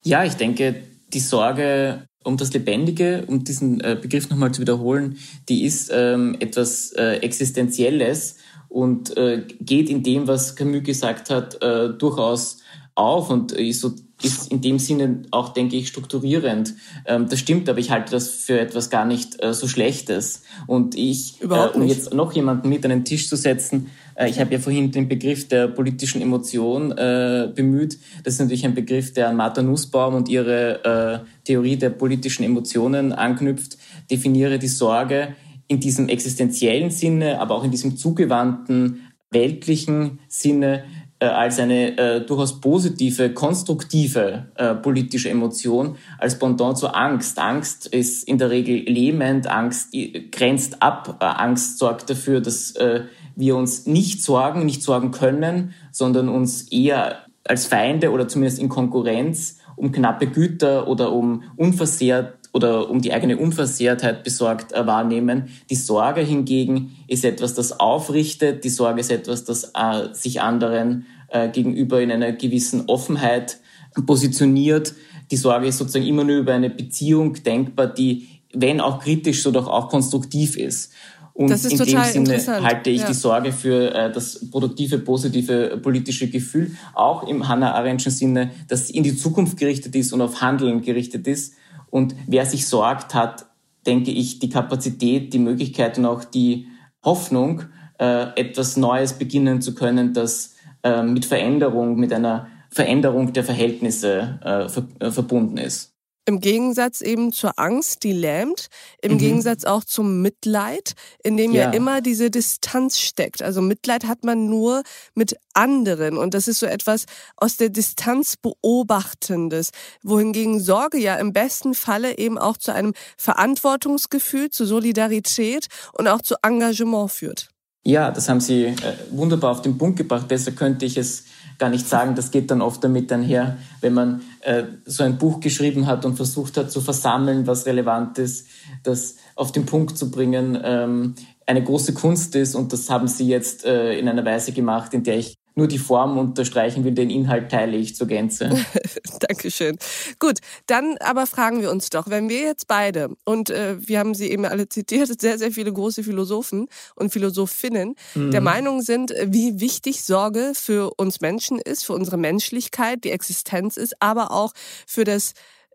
Ja, 0.05 0.25
ich 0.25 0.35
denke, 0.35 0.83
die 1.09 1.21
Sorge 1.21 2.07
um 2.25 2.37
das 2.37 2.53
Lebendige, 2.53 3.25
um 3.27 3.43
diesen 3.43 3.81
äh, 3.81 3.97
Begriff 4.01 4.29
nochmal 4.29 4.53
zu 4.53 4.61
wiederholen, 4.61 5.19
die 5.49 5.65
ist 5.65 5.91
ähm, 5.93 6.37
etwas 6.41 6.93
äh, 6.93 7.17
Existenzielles 7.17 8.37
und 8.69 9.17
äh, 9.17 9.45
geht 9.61 9.89
in 9.89 10.03
dem, 10.03 10.27
was 10.27 10.57
Camus 10.57 10.83
gesagt 10.83 11.31
hat, 11.31 11.63
äh, 11.63 11.91
durchaus 11.91 12.59
auf 12.95 13.31
und 13.31 13.53
ist 13.53 13.81
so 13.81 13.95
ist 14.23 14.51
in 14.51 14.61
dem 14.61 14.79
Sinne 14.79 15.23
auch, 15.31 15.51
denke 15.51 15.77
ich, 15.77 15.89
strukturierend. 15.89 16.75
Ähm, 17.07 17.29
das 17.29 17.39
stimmt, 17.39 17.69
aber 17.69 17.79
ich 17.79 17.91
halte 17.91 18.11
das 18.11 18.29
für 18.29 18.59
etwas 18.59 18.91
gar 18.91 19.05
nicht 19.05 19.43
äh, 19.43 19.55
so 19.55 19.69
Schlechtes. 19.69 20.43
Und 20.67 20.97
ich, 20.97 21.41
äh, 21.41 21.47
um 21.47 21.87
jetzt 21.87 22.13
noch 22.13 22.33
jemanden 22.33 22.69
mit 22.69 22.85
an 22.85 22.91
den 22.91 23.05
Tisch 23.05 23.29
zu 23.29 23.37
setzen, 23.37 23.91
äh, 24.17 24.29
ich 24.29 24.41
habe 24.41 24.53
ja 24.53 24.59
vorhin 24.59 24.91
den 24.91 25.09
Begriff 25.09 25.47
der 25.47 25.69
politischen 25.69 26.21
Emotion 26.21 26.91
äh, 26.93 27.49
bemüht. 27.55 27.99
Das 28.25 28.35
ist 28.35 28.41
natürlich 28.41 28.65
ein 28.65 28.75
Begriff, 28.75 29.13
der 29.13 29.29
an 29.29 29.37
Martha 29.37 29.63
Nussbaum 29.63 30.15
und 30.15 30.29
ihre 30.29 31.25
äh, 31.25 31.45
Theorie 31.45 31.77
der 31.77 31.91
politischen 31.91 32.43
Emotionen 32.43 33.13
anknüpft. 33.13 33.79
Definiere 34.11 34.59
die 34.59 34.69
Sorge 34.69 35.37
in 35.69 35.81
diesem 35.81 36.09
existenziellen 36.09 36.91
Sinne, 36.91 37.41
aber 37.41 37.55
auch 37.55 37.65
in 37.65 37.71
diesem 37.71 37.97
zugewandten 37.97 39.09
weltlichen 39.31 40.21
Sinne 40.29 40.85
äh, 41.21 41.27
als 41.27 41.59
eine 41.59 41.99
äh, 41.99 42.21
durchaus 42.25 42.61
positive, 42.61 43.35
konstruktive 43.35 44.47
äh, 44.55 44.75
politische 44.75 45.29
Emotion 45.29 45.97
als 46.19 46.39
Pendant 46.39 46.79
zur 46.79 46.97
Angst. 46.97 47.39
Angst 47.39 47.87
ist 47.87 48.27
in 48.27 48.39
der 48.39 48.51
Regel 48.51 48.91
lähmend, 48.91 49.47
Angst 49.47 49.95
grenzt 50.31 50.83
ab, 50.83 51.19
äh, 51.21 51.25
Angst 51.25 51.79
sorgt 51.79 52.09
dafür, 52.09 52.41
dass 52.41 52.75
äh, 52.77 53.03
wir 53.37 53.57
uns 53.57 53.87
nicht 53.87 54.23
sorgen, 54.23 54.65
nicht 54.65 54.83
sorgen 54.83 55.11
können, 55.11 55.75
sondern 55.93 56.29
uns 56.29 56.69
eher 56.71 57.27
als 57.45 57.67
Feinde 57.67 58.13
oder 58.13 58.29
zumindest 58.29 58.61
in 58.61 58.69
Konkurrenz 58.69 59.59
um 59.77 59.93
knappe 59.93 60.27
Güter 60.27 60.89
oder 60.89 61.13
um 61.13 61.45
unversehrt 61.57 62.38
oder 62.53 62.91
um 62.91 63.01
die 63.01 63.13
eigene 63.13 63.37
Unversehrtheit 63.37 64.25
besorgt 64.25 64.73
äh, 64.73 64.87
wahrnehmen. 64.87 65.49
Die 65.71 65.77
Sorge 65.77 66.21
hingegen 66.21 66.97
ist 67.07 67.25
etwas, 67.25 67.55
das 67.55 67.79
aufrichtet. 67.79 68.65
Die 68.65 68.71
Sorge 68.71 69.01
ist 69.01 69.11
etwas, 69.11 69.45
das 69.45 69.73
äh, 69.75 70.13
sich 70.13 70.41
anderen 70.41 71.07
äh, 71.29 71.49
gegenüber 71.49 72.01
in 72.01 72.11
einer 72.11 72.33
gewissen 72.33 72.85
Offenheit 72.87 73.59
positioniert. 74.07 74.95
Die 75.31 75.37
Sorge 75.37 75.67
ist 75.67 75.79
sozusagen 75.79 76.07
immer 76.07 76.25
nur 76.25 76.37
über 76.37 76.55
eine 76.55 76.71
Beziehung 76.71 77.35
denkbar, 77.43 77.89
die, 77.89 78.29
wenn 78.53 78.81
auch 78.81 79.01
kritisch, 79.01 79.43
so 79.43 79.51
doch 79.51 79.69
auch 79.69 79.89
konstruktiv 79.89 80.57
ist. 80.57 80.93
Und 81.39 81.53
in 81.53 81.79
dem 81.79 82.03
Sinne 82.27 82.65
halte 82.65 82.91
ich 82.91 83.03
ja. 83.03 83.07
die 83.07 83.15
Sorge 83.15 83.53
für 83.53 83.95
äh, 83.95 84.11
das 84.11 84.51
produktive, 84.51 84.99
positive 84.99 85.79
politische 85.81 86.29
Gefühl 86.29 86.73
auch 86.95 87.29
im 87.29 87.47
Hannah 87.47 87.75
Arendtschen 87.75 88.11
Sinne, 88.11 88.51
dass 88.67 88.91
in 88.91 89.05
die 89.05 89.17
Zukunft 89.17 89.57
gerichtet 89.57 89.95
ist 89.95 90.13
und 90.13 90.21
auf 90.21 90.41
Handeln 90.41 90.83
gerichtet 90.83 91.29
ist. 91.29 91.55
Und 91.91 92.15
wer 92.27 92.47
sich 92.47 92.67
sorgt, 92.67 93.15
hat, 93.15 93.47
denke 93.87 94.11
ich, 94.11 94.39
die 94.39 94.49
Kapazität, 94.49 95.33
die 95.33 95.39
Möglichkeit 95.39 95.99
und 95.99 96.07
auch 96.07 96.25
die 96.25 96.69
Hoffnung, 97.05 97.63
äh, 97.99 98.39
etwas 98.39 98.77
Neues 98.77 99.15
beginnen 99.15 99.61
zu 99.61 99.75
können, 99.75 100.13
das 100.13 100.55
äh, 100.83 101.03
mit 101.03 101.25
Veränderung, 101.25 101.97
mit 101.97 102.13
einer 102.13 102.49
Veränderung 102.71 103.33
der 103.33 103.45
Verhältnisse 103.45 104.39
äh, 104.45 105.05
äh, 105.05 105.11
verbunden 105.11 105.57
ist. 105.59 105.98
Im 106.29 106.41
Gegensatz 106.41 107.01
eben 107.01 107.33
zur 107.33 107.59
Angst, 107.59 108.03
die 108.03 108.13
lähmt, 108.13 108.67
im 109.01 109.13
mhm. 109.13 109.19
Gegensatz 109.19 109.65
auch 109.65 109.83
zum 109.83 110.21
Mitleid, 110.21 110.93
in 111.25 111.39
dem 111.39 111.53
ja. 111.53 111.63
ja. 111.63 111.71
immer 111.71 112.03
diese 112.03 112.31
Distanz 112.31 112.99
steckt. 112.99 113.41
Also 113.41 113.63
Mitleid 113.63 114.05
hat 114.05 114.25
man 114.25 114.47
nur 114.47 114.83
mit 115.15 115.37
anderen 115.55 116.19
und 116.19 116.35
das 116.35 116.47
ist 116.47 116.59
so 116.59 116.67
etwas 116.67 117.07
aus 117.39 117.57
der 117.57 117.71
Distanz 117.71 118.37
beobachtendes, 118.37 119.71
wohingegen 120.03 120.61
Sorge 120.61 120.99
ja 120.99 121.15
im 121.15 121.33
besten 121.33 121.73
Falle 121.73 122.19
eben 122.19 122.37
auch 122.37 122.59
zu 122.59 122.75
einem 122.75 122.93
Verantwortungsgefühl, 123.17 124.51
zu 124.51 124.67
Solidarität 124.67 125.69
und 125.95 126.09
auch 126.09 126.21
zu 126.21 126.35
Engagement 126.43 127.11
führt. 127.11 127.49
Ja, 127.89 128.11
das 128.11 128.29
haben 128.29 128.41
Sie 128.41 128.67
äh, 128.67 128.75
wunderbar 129.13 129.51
auf 129.51 129.63
den 129.63 129.79
Punkt 129.79 129.97
gebracht. 129.97 130.29
Besser 130.29 130.53
könnte 130.53 130.85
ich 130.85 130.99
es 130.99 131.25
gar 131.57 131.71
nicht 131.71 131.89
sagen. 131.89 132.15
Das 132.15 132.31
geht 132.31 132.51
dann 132.51 132.61
oft 132.61 132.85
damit 132.85 133.11
einher, 133.11 133.57
wenn 133.81 133.95
man 133.95 134.21
äh, 134.43 134.65
so 134.85 135.05
ein 135.05 135.17
Buch 135.17 135.41
geschrieben 135.41 135.87
hat 135.87 136.05
und 136.05 136.15
versucht 136.15 136.59
hat 136.59 136.71
zu 136.71 136.83
versammeln, 136.83 137.47
was 137.47 137.65
relevant 137.65 138.19
ist, 138.19 138.47
das 138.83 139.17
auf 139.37 139.53
den 139.53 139.65
Punkt 139.65 139.97
zu 139.97 140.11
bringen, 140.11 140.61
ähm, 140.63 141.15
eine 141.47 141.65
große 141.65 141.95
Kunst 141.95 142.35
ist. 142.35 142.55
Und 142.55 142.75
das 142.75 142.91
haben 142.91 143.09
Sie 143.09 143.27
jetzt 143.27 143.65
äh, 143.65 143.99
in 143.99 144.07
einer 144.07 144.27
Weise 144.27 144.53
gemacht, 144.53 144.93
in 144.93 145.03
der 145.03 145.17
ich 145.17 145.39
nur 145.59 145.67
die 145.67 145.79
Form 145.79 146.17
unterstreichen 146.17 146.85
will, 146.85 146.93
den 146.93 147.11
Inhalt 147.11 147.51
teile 147.51 147.77
ich 147.77 147.97
zur 147.97 148.07
Gänze. 148.07 148.49
Dankeschön. 149.21 149.77
Gut, 150.19 150.39
dann 150.67 150.97
aber 151.01 151.27
fragen 151.27 151.61
wir 151.61 151.71
uns 151.71 151.91
doch, 151.91 152.09
wenn 152.09 152.29
wir 152.29 152.41
jetzt 152.41 152.69
beide, 152.69 153.11
und 153.25 153.51
äh, 153.51 153.77
wir 153.79 153.99
haben 153.99 154.15
sie 154.15 154.31
eben 154.31 154.45
alle 154.47 154.69
zitiert, 154.69 155.21
sehr, 155.21 155.37
sehr 155.37 155.51
viele 155.51 155.73
große 155.73 156.05
Philosophen 156.05 156.69
und 156.95 157.13
Philosophinnen, 157.13 157.97
mhm. 158.15 158.31
der 158.31 158.41
Meinung 158.41 158.81
sind, 158.83 159.13
wie 159.27 159.61
wichtig 159.61 160.05
Sorge 160.05 160.53
für 160.55 160.93
uns 160.97 161.21
Menschen 161.21 161.59
ist, 161.59 161.85
für 161.85 161.93
unsere 161.93 162.17
Menschlichkeit, 162.17 163.03
die 163.03 163.11
Existenz 163.11 163.77
ist, 163.77 164.01
aber 164.01 164.31
auch 164.31 164.53
für 164.87 165.03
das 165.03 165.33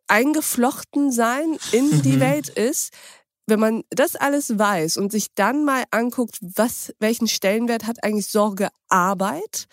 Eingeflochtensein 0.07 1.57
in 1.73 2.01
die 2.01 2.13
mhm. 2.13 2.19
Welt 2.21 2.49
ist, 2.49 2.93
wenn 3.45 3.59
man 3.59 3.83
das 3.89 4.15
alles 4.15 4.57
weiß 4.57 4.97
und 4.97 5.11
sich 5.11 5.27
dann 5.35 5.65
mal 5.65 5.83
anguckt, 5.91 6.37
was, 6.41 6.93
welchen 6.99 7.27
Stellenwert 7.27 7.85
hat 7.85 8.03
eigentlich 8.03 8.27
Sorgearbeit 8.27 9.65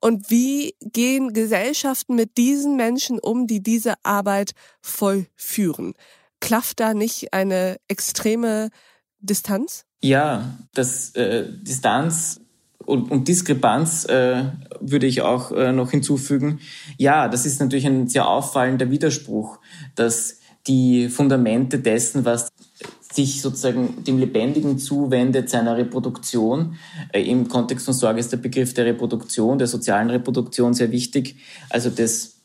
und 0.00 0.30
wie 0.30 0.74
gehen 0.80 1.32
Gesellschaften 1.32 2.14
mit 2.14 2.36
diesen 2.36 2.76
Menschen 2.76 3.18
um, 3.18 3.46
die 3.46 3.62
diese 3.62 3.94
Arbeit 4.02 4.52
vollführen, 4.80 5.94
klafft 6.40 6.80
da 6.80 6.94
nicht 6.94 7.32
eine 7.34 7.76
extreme 7.88 8.70
Distanz? 9.18 9.84
Ja, 10.02 10.58
das 10.72 11.14
äh, 11.14 11.46
Distanz 11.62 12.40
und, 12.86 13.10
und 13.10 13.28
Diskrepanz 13.28 14.06
äh, 14.06 14.44
würde 14.80 15.06
ich 15.06 15.20
auch 15.20 15.52
äh, 15.52 15.72
noch 15.72 15.90
hinzufügen. 15.90 16.60
Ja, 16.96 17.28
das 17.28 17.44
ist 17.44 17.60
natürlich 17.60 17.86
ein 17.86 18.08
sehr 18.08 18.26
auffallender 18.26 18.90
Widerspruch, 18.90 19.58
dass 19.94 20.38
die 20.66 21.08
Fundamente 21.08 21.78
dessen, 21.78 22.24
was 22.24 22.48
sich 23.12 23.42
sozusagen 23.42 24.04
dem 24.04 24.18
Lebendigen 24.18 24.78
zuwendet, 24.78 25.50
seiner 25.50 25.76
Reproduktion. 25.76 26.76
Äh, 27.12 27.22
Im 27.22 27.48
Kontext 27.48 27.84
von 27.84 27.94
Sorge 27.94 28.20
ist 28.20 28.32
der 28.32 28.36
Begriff 28.36 28.74
der 28.74 28.86
Reproduktion, 28.86 29.58
der 29.58 29.66
sozialen 29.66 30.10
Reproduktion 30.10 30.74
sehr 30.74 30.92
wichtig, 30.92 31.36
also 31.68 31.90
des 31.90 32.40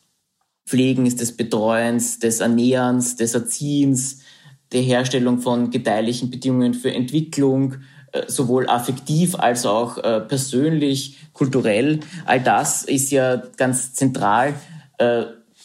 Pflegens, 0.66 1.14
des 1.16 1.36
Betreuens, 1.36 2.18
des 2.18 2.40
Ernährens, 2.40 3.16
des 3.16 3.34
Erziehens, 3.34 4.18
der 4.72 4.82
Herstellung 4.82 5.38
von 5.38 5.70
gedeihlichen 5.70 6.30
Bedingungen 6.30 6.74
für 6.74 6.92
Entwicklung, 6.92 7.76
äh, 8.12 8.22
sowohl 8.26 8.68
affektiv 8.68 9.36
als 9.36 9.64
auch 9.64 9.98
äh, 9.98 10.20
persönlich, 10.20 11.18
kulturell. 11.32 12.00
All 12.24 12.40
das 12.40 12.82
ist 12.82 13.12
ja 13.12 13.42
ganz 13.56 13.94
zentral 13.94 14.54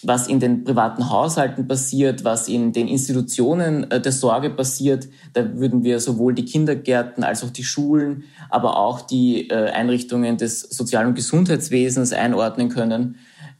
was 0.03 0.27
in 0.27 0.39
den 0.39 0.63
privaten 0.63 1.09
Haushalten 1.09 1.67
passiert, 1.67 2.23
was 2.23 2.47
in 2.47 2.73
den 2.73 2.87
Institutionen 2.87 3.89
äh, 3.91 4.01
der 4.01 4.11
Sorge 4.11 4.49
passiert. 4.49 5.07
Da 5.33 5.57
würden 5.57 5.83
wir 5.83 5.99
sowohl 5.99 6.33
die 6.33 6.45
Kindergärten 6.45 7.23
als 7.23 7.43
auch 7.43 7.49
die 7.49 7.63
Schulen, 7.63 8.23
aber 8.49 8.77
auch 8.77 9.01
die 9.01 9.49
äh, 9.49 9.69
Einrichtungen 9.69 10.37
des 10.37 10.61
Sozial- 10.61 11.07
und 11.07 11.15
Gesundheitswesens 11.15 12.13
einordnen 12.13 12.69
können. 12.69 13.17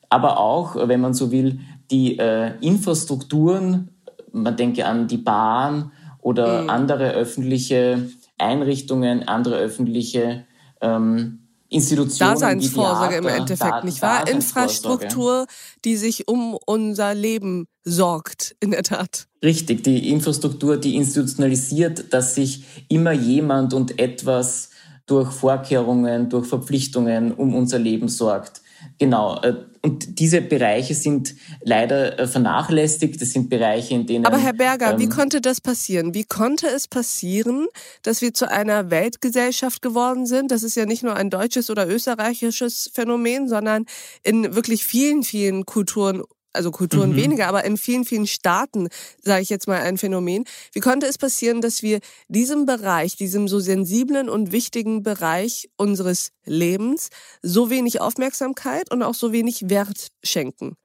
Aber 0.10 0.40
auch, 0.40 0.76
wenn 0.88 1.00
man 1.00 1.14
so 1.14 1.32
will, 1.32 1.60
die 1.90 2.18
äh, 2.18 2.52
Infrastrukturen, 2.62 3.90
man 4.32 4.58
denke 4.58 4.86
an 4.86 5.08
die 5.08 5.18
Bahn 5.18 5.92
oder 6.20 6.64
mhm. 6.64 6.70
andere 6.70 7.12
öffentliche 7.12 8.10
Einrichtungen, 8.38 9.28
andere 9.28 9.58
öffentliche 9.58 10.46
ähm, 10.82 11.41
Institutionen. 11.72 12.34
Daseinsvorsorge 12.34 13.16
im 13.16 13.28
Endeffekt, 13.28 13.72
da, 13.72 13.84
nicht 13.84 14.02
wahr? 14.02 14.28
Infrastruktur, 14.28 15.48
die 15.86 15.96
sich 15.96 16.28
um 16.28 16.58
unser 16.66 17.16
Leben 17.16 17.66
sorgt, 17.84 18.56
in 18.60 18.72
der 18.72 18.84
Tat. 18.84 19.28
Richtig, 19.44 19.84
die 19.84 20.10
Infrastruktur, 20.10 20.78
die 20.78 20.96
institutionalisiert, 20.96 22.14
dass 22.14 22.36
sich 22.36 22.64
immer 22.90 23.14
jemand 23.14 23.74
und 23.74 24.00
etwas 24.00 24.70
durch 25.06 25.32
Vorkehrungen, 25.32 26.30
durch 26.30 26.46
Verpflichtungen 26.46 27.32
um 27.32 27.56
unser 27.56 27.80
Leben 27.80 28.10
sorgt. 28.10 28.62
Genau. 28.98 29.42
Äh, 29.42 29.56
und 29.84 30.20
diese 30.20 30.42
Bereiche 30.42 30.94
sind 30.94 31.36
leider 31.62 32.20
äh, 32.20 32.28
vernachlässigt. 32.28 33.20
Das 33.20 33.32
sind 33.32 33.50
Bereiche, 33.50 33.96
in 33.96 34.06
denen. 34.06 34.26
Aber 34.26 34.38
Herr 34.38 34.54
Berger, 34.54 34.92
ähm, 34.92 35.00
wie 35.00 35.10
konnte 35.10 35.42
das 35.42 35.60
passieren? 35.60 36.14
Wie 36.14 36.24
konnte 36.24 36.68
es 36.68 36.88
passieren, 36.88 37.68
dass 38.04 38.22
wir 38.22 38.34
zu 38.34 38.50
einer 38.50 38.92
Weltgesellschaft 38.92 39.82
geworden 39.82 40.28
sind? 40.28 40.52
Das 40.52 40.62
ist 40.62 40.76
ja 40.76 40.86
nicht 40.86 41.02
nur 41.02 41.16
ein 41.16 41.32
deutsches 41.32 41.72
oder 41.72 41.88
österreichisches 41.88 42.92
Phänomen, 42.94 43.48
sondern 43.48 43.86
in 44.24 44.54
wirklich 44.54 44.84
vielen, 44.84 45.24
vielen 45.24 45.66
Kulturen 45.66 46.22
also 46.54 46.72
Kulturen 46.72 47.12
mhm. 47.12 47.16
weniger, 47.16 47.48
aber 47.48 47.64
in 47.66 47.78
vielen, 47.78 48.06
vielen 48.06 48.28
Staaten, 48.28 48.88
sage 49.22 49.42
ich 49.42 49.50
jetzt 49.50 49.68
mal, 49.68 49.82
ein 49.82 49.98
Phänomen. 49.98 50.46
Wie 50.74 50.80
konnte 50.80 51.08
es 51.08 51.18
passieren, 51.18 51.62
dass 51.62 51.82
wir 51.82 52.00
diesem 52.28 52.66
Bereich, 52.66 53.16
diesem 53.16 53.48
so 53.48 53.60
sensiblen 53.60 54.30
und 54.30 54.52
wichtigen 54.52 55.04
Bereich 55.04 55.70
unseres 55.78 56.32
Lebens 56.46 57.10
so 57.42 57.70
wenig 57.70 58.02
Aufmerksamkeit 58.02 58.92
und 58.92 59.04
auch 59.04 59.16
so 59.16 59.32
wenig 59.32 59.70
Wert 59.70 60.08
schenken? 60.24 60.76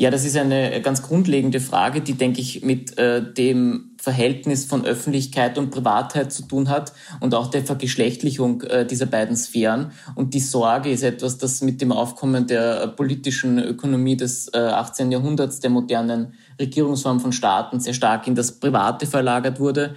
Ja, 0.00 0.12
das 0.12 0.24
ist 0.24 0.36
eine 0.36 0.80
ganz 0.80 1.02
grundlegende 1.02 1.58
Frage, 1.58 2.00
die, 2.00 2.12
denke 2.12 2.40
ich, 2.40 2.62
mit 2.62 2.96
äh, 2.98 3.32
dem 3.34 3.96
Verhältnis 4.08 4.64
von 4.64 4.86
Öffentlichkeit 4.86 5.58
und 5.58 5.70
Privatheit 5.70 6.32
zu 6.32 6.44
tun 6.44 6.70
hat 6.70 6.94
und 7.20 7.34
auch 7.34 7.48
der 7.48 7.62
Vergeschlechtlichung 7.62 8.62
äh, 8.62 8.86
dieser 8.86 9.04
beiden 9.04 9.36
Sphären. 9.36 9.92
Und 10.14 10.32
die 10.32 10.40
Sorge 10.40 10.90
ist 10.90 11.02
etwas, 11.02 11.36
das 11.36 11.60
mit 11.60 11.82
dem 11.82 11.92
Aufkommen 11.92 12.46
der 12.46 12.86
politischen 12.88 13.58
Ökonomie 13.58 14.16
des 14.16 14.48
äh, 14.54 14.60
18. 14.60 15.12
Jahrhunderts, 15.12 15.60
der 15.60 15.68
modernen 15.68 16.32
Regierungsform 16.58 17.20
von 17.20 17.32
Staaten, 17.32 17.80
sehr 17.80 17.92
stark 17.92 18.26
in 18.26 18.34
das 18.34 18.52
Private 18.52 19.04
verlagert 19.06 19.60
wurde 19.60 19.94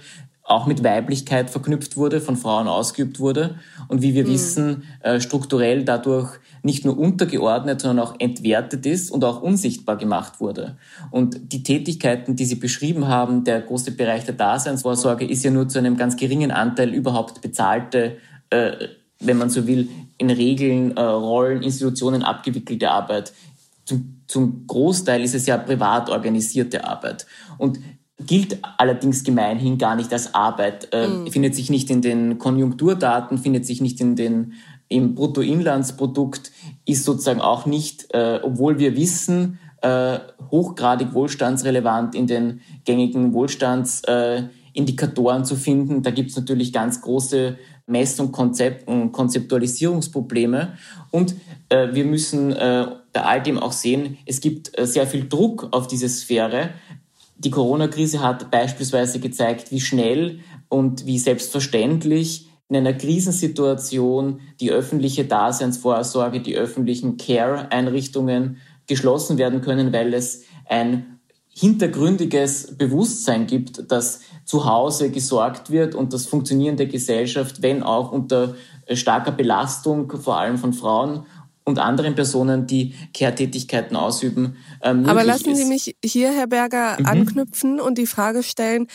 auch 0.52 0.66
mit 0.66 0.84
Weiblichkeit 0.84 1.50
verknüpft 1.50 1.96
wurde, 1.96 2.20
von 2.20 2.36
Frauen 2.36 2.68
ausgeübt 2.68 3.18
wurde 3.18 3.56
und 3.88 4.02
wie 4.02 4.14
wir 4.14 4.24
mhm. 4.24 4.28
wissen, 4.28 4.82
äh, 5.00 5.20
strukturell 5.20 5.84
dadurch 5.84 6.38
nicht 6.62 6.84
nur 6.84 6.96
untergeordnet, 6.96 7.80
sondern 7.80 8.06
auch 8.06 8.14
entwertet 8.18 8.86
ist 8.86 9.10
und 9.10 9.24
auch 9.24 9.42
unsichtbar 9.42 9.96
gemacht 9.96 10.40
wurde. 10.40 10.76
Und 11.10 11.52
die 11.52 11.62
Tätigkeiten, 11.62 12.36
die 12.36 12.44
Sie 12.44 12.54
beschrieben 12.54 13.08
haben, 13.08 13.44
der 13.44 13.62
große 13.62 13.92
Bereich 13.92 14.24
der 14.24 14.34
Daseinsvorsorge, 14.34 15.26
ist 15.26 15.42
ja 15.42 15.50
nur 15.50 15.68
zu 15.68 15.78
einem 15.78 15.96
ganz 15.96 16.16
geringen 16.16 16.52
Anteil 16.52 16.94
überhaupt 16.94 17.40
bezahlte, 17.40 18.18
äh, 18.50 18.72
wenn 19.18 19.38
man 19.38 19.50
so 19.50 19.66
will, 19.66 19.88
in 20.18 20.30
Regeln, 20.30 20.96
äh, 20.96 21.00
Rollen, 21.00 21.62
Institutionen 21.62 22.22
abgewickelte 22.22 22.90
Arbeit. 22.90 23.32
Zum, 23.84 24.22
zum 24.28 24.66
Großteil 24.66 25.22
ist 25.22 25.34
es 25.34 25.46
ja 25.46 25.56
privat 25.56 26.10
organisierte 26.10 26.84
Arbeit. 26.84 27.26
Und 27.58 27.80
gilt 28.18 28.58
allerdings 28.78 29.24
gemeinhin 29.24 29.78
gar 29.78 29.96
nicht 29.96 30.12
als 30.12 30.34
Arbeit, 30.34 30.88
äh, 30.92 31.08
mhm. 31.08 31.28
findet 31.28 31.54
sich 31.54 31.70
nicht 31.70 31.88
in 31.90 32.02
den 32.02 32.38
Konjunkturdaten, 32.38 33.38
findet 33.38 33.66
sich 33.66 33.80
nicht 33.80 34.00
in 34.00 34.16
den, 34.16 34.54
im 34.88 35.14
Bruttoinlandsprodukt, 35.14 36.50
ist 36.84 37.04
sozusagen 37.04 37.40
auch 37.40 37.66
nicht, 37.66 38.12
äh, 38.14 38.40
obwohl 38.42 38.78
wir 38.78 38.96
wissen, 38.96 39.58
äh, 39.80 40.18
hochgradig 40.50 41.12
wohlstandsrelevant 41.12 42.14
in 42.14 42.26
den 42.26 42.60
gängigen 42.84 43.32
Wohlstandsindikatoren 43.32 45.44
zu 45.44 45.56
finden. 45.56 46.02
Da 46.02 46.10
gibt 46.10 46.30
es 46.30 46.36
natürlich 46.36 46.72
ganz 46.72 47.00
große 47.00 47.56
Mess- 47.86 48.20
und, 48.20 48.32
Konzept 48.32 48.86
und 48.86 49.12
Konzeptualisierungsprobleme. 49.12 50.76
Und 51.10 51.34
äh, 51.68 51.88
wir 51.92 52.04
müssen 52.04 52.52
äh, 52.52 52.86
bei 53.12 53.22
all 53.22 53.42
dem 53.42 53.58
auch 53.58 53.72
sehen, 53.72 54.18
es 54.24 54.40
gibt 54.40 54.78
äh, 54.78 54.86
sehr 54.86 55.06
viel 55.06 55.28
Druck 55.28 55.68
auf 55.72 55.88
diese 55.88 56.08
Sphäre, 56.08 56.70
Die 57.44 57.50
Corona-Krise 57.50 58.20
hat 58.20 58.52
beispielsweise 58.52 59.18
gezeigt, 59.18 59.72
wie 59.72 59.80
schnell 59.80 60.38
und 60.68 61.06
wie 61.06 61.18
selbstverständlich 61.18 62.48
in 62.68 62.76
einer 62.76 62.92
Krisensituation 62.92 64.40
die 64.60 64.70
öffentliche 64.70 65.24
Daseinsvorsorge, 65.24 66.40
die 66.40 66.54
öffentlichen 66.54 67.16
Care-Einrichtungen 67.16 68.58
geschlossen 68.86 69.38
werden 69.38 69.60
können, 69.60 69.92
weil 69.92 70.14
es 70.14 70.44
ein 70.66 71.18
hintergründiges 71.48 72.78
Bewusstsein 72.78 73.46
gibt, 73.48 73.90
dass 73.90 74.20
zu 74.44 74.64
Hause 74.64 75.10
gesorgt 75.10 75.70
wird 75.70 75.96
und 75.96 76.12
das 76.12 76.26
Funktionieren 76.26 76.76
der 76.76 76.86
Gesellschaft, 76.86 77.60
wenn 77.60 77.82
auch 77.82 78.12
unter 78.12 78.54
starker 78.90 79.32
Belastung, 79.32 80.10
vor 80.10 80.38
allem 80.38 80.58
von 80.58 80.72
Frauen 80.72 81.26
und 81.72 81.78
anderen 81.78 82.14
Personen, 82.14 82.66
die 82.66 82.94
Care-Tätigkeiten 83.14 83.96
ausüben. 83.96 84.56
Ähm, 84.82 85.06
Aber 85.06 85.24
lassen 85.24 85.50
ist. 85.50 85.58
Sie 85.58 85.64
mich 85.64 85.96
hier, 86.04 86.32
Herr 86.32 86.46
Berger, 86.46 86.96
mhm. 86.98 87.06
anknüpfen 87.06 87.80
und 87.80 87.96
die 87.96 88.06
Frage 88.06 88.42
stellen, 88.42 88.88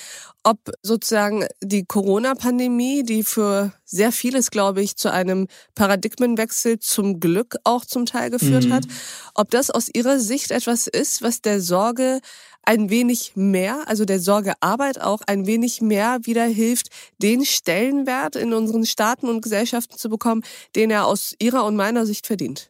ob 0.43 0.59
sozusagen 0.81 1.45
die 1.61 1.85
Corona-Pandemie, 1.85 3.03
die 3.03 3.23
für 3.23 3.73
sehr 3.83 4.11
vieles, 4.11 4.51
glaube 4.51 4.81
ich, 4.81 4.95
zu 4.95 5.11
einem 5.11 5.47
Paradigmenwechsel 5.75 6.79
zum 6.79 7.19
Glück 7.19 7.57
auch 7.63 7.83
zum 7.83 8.05
Teil 8.05 8.29
geführt 8.29 8.65
mhm. 8.65 8.73
hat, 8.73 8.85
ob 9.33 9.49
das 9.49 9.71
aus 9.71 9.89
Ihrer 9.93 10.19
Sicht 10.19 10.51
etwas 10.51 10.87
ist, 10.87 11.21
was 11.21 11.41
der 11.41 11.59
Sorge 11.59 12.21
ein 12.67 12.89
wenig 12.89 13.31
mehr, 13.35 13.83
also 13.87 14.03
der 14.03 14.19
Sorgearbeit 14.19 14.99
auch 15.01 15.21
ein 15.25 15.47
wenig 15.47 15.81
mehr 15.81 16.19
wieder 16.23 16.45
hilft, 16.45 16.89
den 17.17 17.45
Stellenwert 17.45 18.35
in 18.35 18.53
unseren 18.53 18.85
Staaten 18.85 19.29
und 19.29 19.41
Gesellschaften 19.41 19.97
zu 19.97 20.09
bekommen, 20.09 20.43
den 20.75 20.91
er 20.91 21.07
aus 21.07 21.33
Ihrer 21.39 21.65
und 21.65 21.77
meiner 21.77 22.05
Sicht 22.05 22.27
verdient? 22.27 22.69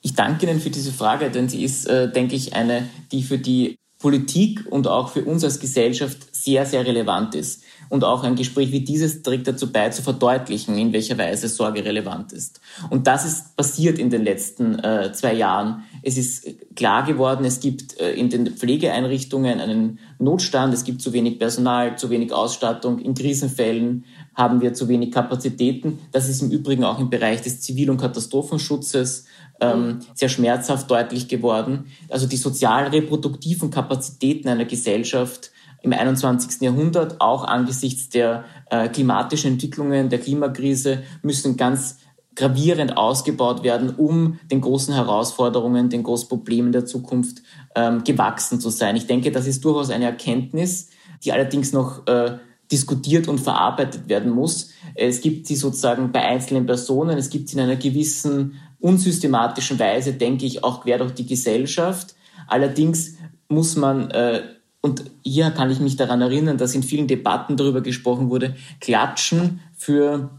Ich 0.00 0.14
danke 0.14 0.46
Ihnen 0.46 0.60
für 0.60 0.70
diese 0.70 0.92
Frage, 0.92 1.30
denn 1.30 1.48
sie 1.48 1.64
ist, 1.64 1.86
äh, 1.86 2.10
denke 2.10 2.36
ich, 2.36 2.54
eine, 2.54 2.88
die 3.10 3.22
für 3.22 3.38
die 3.38 3.76
Politik 3.98 4.66
und 4.68 4.88
auch 4.88 5.10
für 5.10 5.24
uns 5.24 5.44
als 5.44 5.60
Gesellschaft 5.60 6.34
sehr, 6.34 6.66
sehr 6.66 6.84
relevant 6.84 7.36
ist. 7.36 7.62
Und 7.88 8.02
auch 8.02 8.24
ein 8.24 8.34
Gespräch 8.34 8.72
wie 8.72 8.80
dieses 8.80 9.22
trägt 9.22 9.46
dazu 9.46 9.70
bei, 9.70 9.90
zu 9.90 10.02
verdeutlichen, 10.02 10.76
in 10.76 10.92
welcher 10.92 11.16
Weise 11.18 11.48
Sorge 11.48 11.84
relevant 11.84 12.32
ist. 12.32 12.60
Und 12.90 13.06
das 13.06 13.24
ist 13.24 13.56
passiert 13.56 13.98
in 13.98 14.10
den 14.10 14.24
letzten 14.24 14.78
äh, 14.80 15.12
zwei 15.12 15.34
Jahren. 15.34 15.84
Es 16.02 16.16
ist 16.16 16.74
klar 16.74 17.04
geworden, 17.04 17.44
es 17.44 17.60
gibt 17.60 17.98
äh, 18.00 18.12
in 18.12 18.28
den 18.28 18.48
Pflegeeinrichtungen 18.48 19.60
einen 19.60 19.98
Notstand, 20.18 20.74
es 20.74 20.84
gibt 20.84 21.00
zu 21.00 21.12
wenig 21.12 21.38
Personal, 21.38 21.96
zu 21.96 22.10
wenig 22.10 22.32
Ausstattung. 22.32 22.98
In 22.98 23.14
Krisenfällen 23.14 24.04
haben 24.34 24.60
wir 24.60 24.74
zu 24.74 24.88
wenig 24.88 25.12
Kapazitäten. 25.12 25.98
Das 26.10 26.28
ist 26.28 26.42
im 26.42 26.50
Übrigen 26.50 26.84
auch 26.84 26.98
im 26.98 27.10
Bereich 27.10 27.42
des 27.42 27.60
Zivil- 27.60 27.90
und 27.90 27.98
Katastrophenschutzes 27.98 29.26
ähm, 29.60 30.00
sehr 30.14 30.28
schmerzhaft 30.28 30.90
deutlich 30.90 31.28
geworden. 31.28 31.86
Also 32.08 32.26
die 32.26 32.36
sozial-reproduktiven 32.36 33.70
Kapazitäten 33.70 34.48
einer 34.48 34.64
Gesellschaft 34.64 35.52
im 35.82 35.92
21. 35.92 36.60
Jahrhundert, 36.62 37.20
auch 37.20 37.44
angesichts 37.44 38.08
der 38.08 38.44
äh, 38.70 38.88
klimatischen 38.88 39.52
Entwicklungen, 39.52 40.08
der 40.08 40.20
Klimakrise, 40.20 41.02
müssen 41.22 41.56
ganz 41.56 41.98
gravierend 42.34 42.96
ausgebaut 42.96 43.62
werden, 43.62 43.94
um 43.96 44.38
den 44.50 44.60
großen 44.60 44.94
Herausforderungen, 44.94 45.90
den 45.90 46.02
großen 46.02 46.28
Problemen 46.28 46.72
der 46.72 46.86
Zukunft 46.86 47.42
ähm, 47.74 48.04
gewachsen 48.04 48.60
zu 48.60 48.70
sein. 48.70 48.96
Ich 48.96 49.06
denke, 49.06 49.30
das 49.30 49.46
ist 49.46 49.64
durchaus 49.64 49.90
eine 49.90 50.06
Erkenntnis, 50.06 50.88
die 51.24 51.32
allerdings 51.32 51.72
noch 51.72 52.06
äh, 52.06 52.38
diskutiert 52.70 53.28
und 53.28 53.38
verarbeitet 53.38 54.08
werden 54.08 54.32
muss. 54.32 54.70
Es 54.94 55.20
gibt 55.20 55.46
sie 55.46 55.56
sozusagen 55.56 56.10
bei 56.10 56.22
einzelnen 56.22 56.64
Personen, 56.64 57.18
es 57.18 57.28
gibt 57.28 57.48
sie 57.48 57.56
in 57.56 57.62
einer 57.62 57.76
gewissen 57.76 58.54
unsystematischen 58.80 59.78
Weise, 59.78 60.14
denke 60.14 60.46
ich, 60.46 60.64
auch 60.64 60.82
quer 60.82 60.98
durch 60.98 61.12
die 61.12 61.26
Gesellschaft. 61.26 62.14
Allerdings 62.48 63.16
muss 63.48 63.76
man, 63.76 64.10
äh, 64.10 64.42
und 64.80 65.04
hier 65.22 65.50
kann 65.50 65.70
ich 65.70 65.78
mich 65.80 65.96
daran 65.96 66.22
erinnern, 66.22 66.58
dass 66.58 66.74
in 66.74 66.82
vielen 66.82 67.06
Debatten 67.06 67.56
darüber 67.56 67.82
gesprochen 67.82 68.30
wurde, 68.30 68.56
klatschen 68.80 69.60
für 69.76 70.30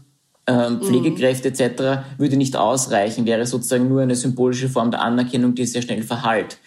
Pflegekräfte 0.46 1.48
etc. 1.48 2.04
würde 2.18 2.36
nicht 2.36 2.56
ausreichen, 2.56 3.24
wäre 3.24 3.46
sozusagen 3.46 3.88
nur 3.88 4.02
eine 4.02 4.14
symbolische 4.14 4.68
Form 4.68 4.90
der 4.90 5.00
Anerkennung, 5.00 5.54
die 5.54 5.64
sehr 5.64 5.80
schnell 5.80 6.02
verhallt. 6.02 6.58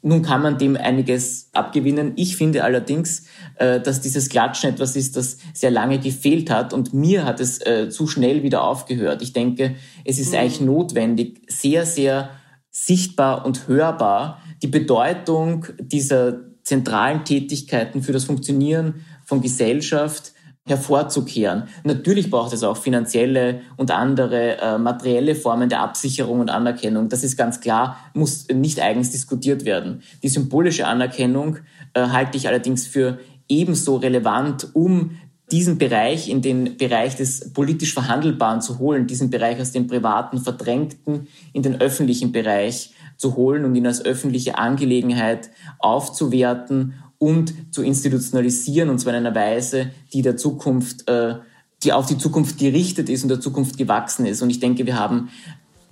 Nun 0.00 0.22
kann 0.22 0.42
man 0.42 0.58
dem 0.58 0.76
einiges 0.76 1.50
abgewinnen. 1.52 2.12
Ich 2.14 2.36
finde 2.36 2.62
allerdings, 2.62 3.24
äh, 3.56 3.80
dass 3.80 4.00
dieses 4.00 4.28
Klatschen 4.28 4.70
etwas 4.70 4.94
ist, 4.94 5.16
das 5.16 5.38
sehr 5.52 5.72
lange 5.72 5.98
gefehlt 5.98 6.50
hat 6.50 6.72
und 6.72 6.94
mir 6.94 7.24
hat 7.24 7.40
es 7.40 7.60
äh, 7.66 7.88
zu 7.90 8.06
schnell 8.06 8.44
wieder 8.44 8.62
aufgehört. 8.62 9.22
Ich 9.22 9.32
denke, 9.32 9.74
es 10.04 10.20
ist 10.20 10.32
mhm. 10.32 10.38
eigentlich 10.38 10.60
notwendig, 10.60 11.42
sehr, 11.48 11.84
sehr 11.84 12.30
sichtbar 12.70 13.44
und 13.44 13.66
hörbar 13.66 14.40
die 14.62 14.68
Bedeutung 14.68 15.66
dieser 15.80 16.40
zentralen 16.62 17.24
Tätigkeiten 17.24 18.02
für 18.02 18.12
das 18.12 18.24
Funktionieren 18.24 19.04
von 19.24 19.40
Gesellschaft 19.40 20.32
hervorzukehren. 20.66 21.64
Natürlich 21.84 22.30
braucht 22.30 22.52
es 22.52 22.62
auch 22.64 22.76
finanzielle 22.76 23.60
und 23.76 23.90
andere 23.90 24.58
äh, 24.58 24.78
materielle 24.78 25.34
Formen 25.34 25.68
der 25.68 25.80
Absicherung 25.80 26.40
und 26.40 26.50
Anerkennung. 26.50 27.08
Das 27.08 27.22
ist 27.22 27.36
ganz 27.36 27.60
klar, 27.60 27.96
muss 28.14 28.48
nicht 28.48 28.80
eigens 28.80 29.10
diskutiert 29.10 29.64
werden. 29.64 30.02
Die 30.22 30.28
symbolische 30.28 30.86
Anerkennung 30.86 31.58
äh, 31.94 32.00
halte 32.08 32.36
ich 32.36 32.48
allerdings 32.48 32.86
für 32.86 33.18
ebenso 33.48 33.96
relevant, 33.96 34.68
um 34.74 35.12
diesen 35.52 35.78
Bereich 35.78 36.28
in 36.28 36.42
den 36.42 36.76
Bereich 36.76 37.14
des 37.14 37.52
politisch 37.52 37.94
Verhandelbaren 37.94 38.60
zu 38.60 38.80
holen, 38.80 39.06
diesen 39.06 39.30
Bereich 39.30 39.60
aus 39.60 39.70
dem 39.70 39.86
privaten 39.86 40.38
Verdrängten 40.38 41.28
in 41.52 41.62
den 41.62 41.80
öffentlichen 41.80 42.32
Bereich 42.32 42.92
zu 43.16 43.36
holen 43.36 43.64
und 43.64 43.76
ihn 43.76 43.86
als 43.86 44.04
öffentliche 44.04 44.58
Angelegenheit 44.58 45.50
aufzuwerten 45.78 46.94
und 47.18 47.54
zu 47.72 47.82
institutionalisieren, 47.82 48.90
und 48.90 48.98
zwar 48.98 49.14
in 49.14 49.26
einer 49.26 49.34
Weise, 49.34 49.90
die 50.12 50.22
der 50.22 50.36
Zukunft, 50.36 51.08
äh, 51.08 51.36
die 51.82 51.92
auf 51.92 52.06
die 52.06 52.18
Zukunft 52.18 52.58
gerichtet 52.58 53.08
ist 53.08 53.22
und 53.22 53.28
der 53.28 53.40
Zukunft 53.40 53.76
gewachsen 53.76 54.26
ist. 54.26 54.42
Und 54.42 54.50
ich 54.50 54.60
denke, 54.60 54.86
wir 54.86 54.98
haben 54.98 55.28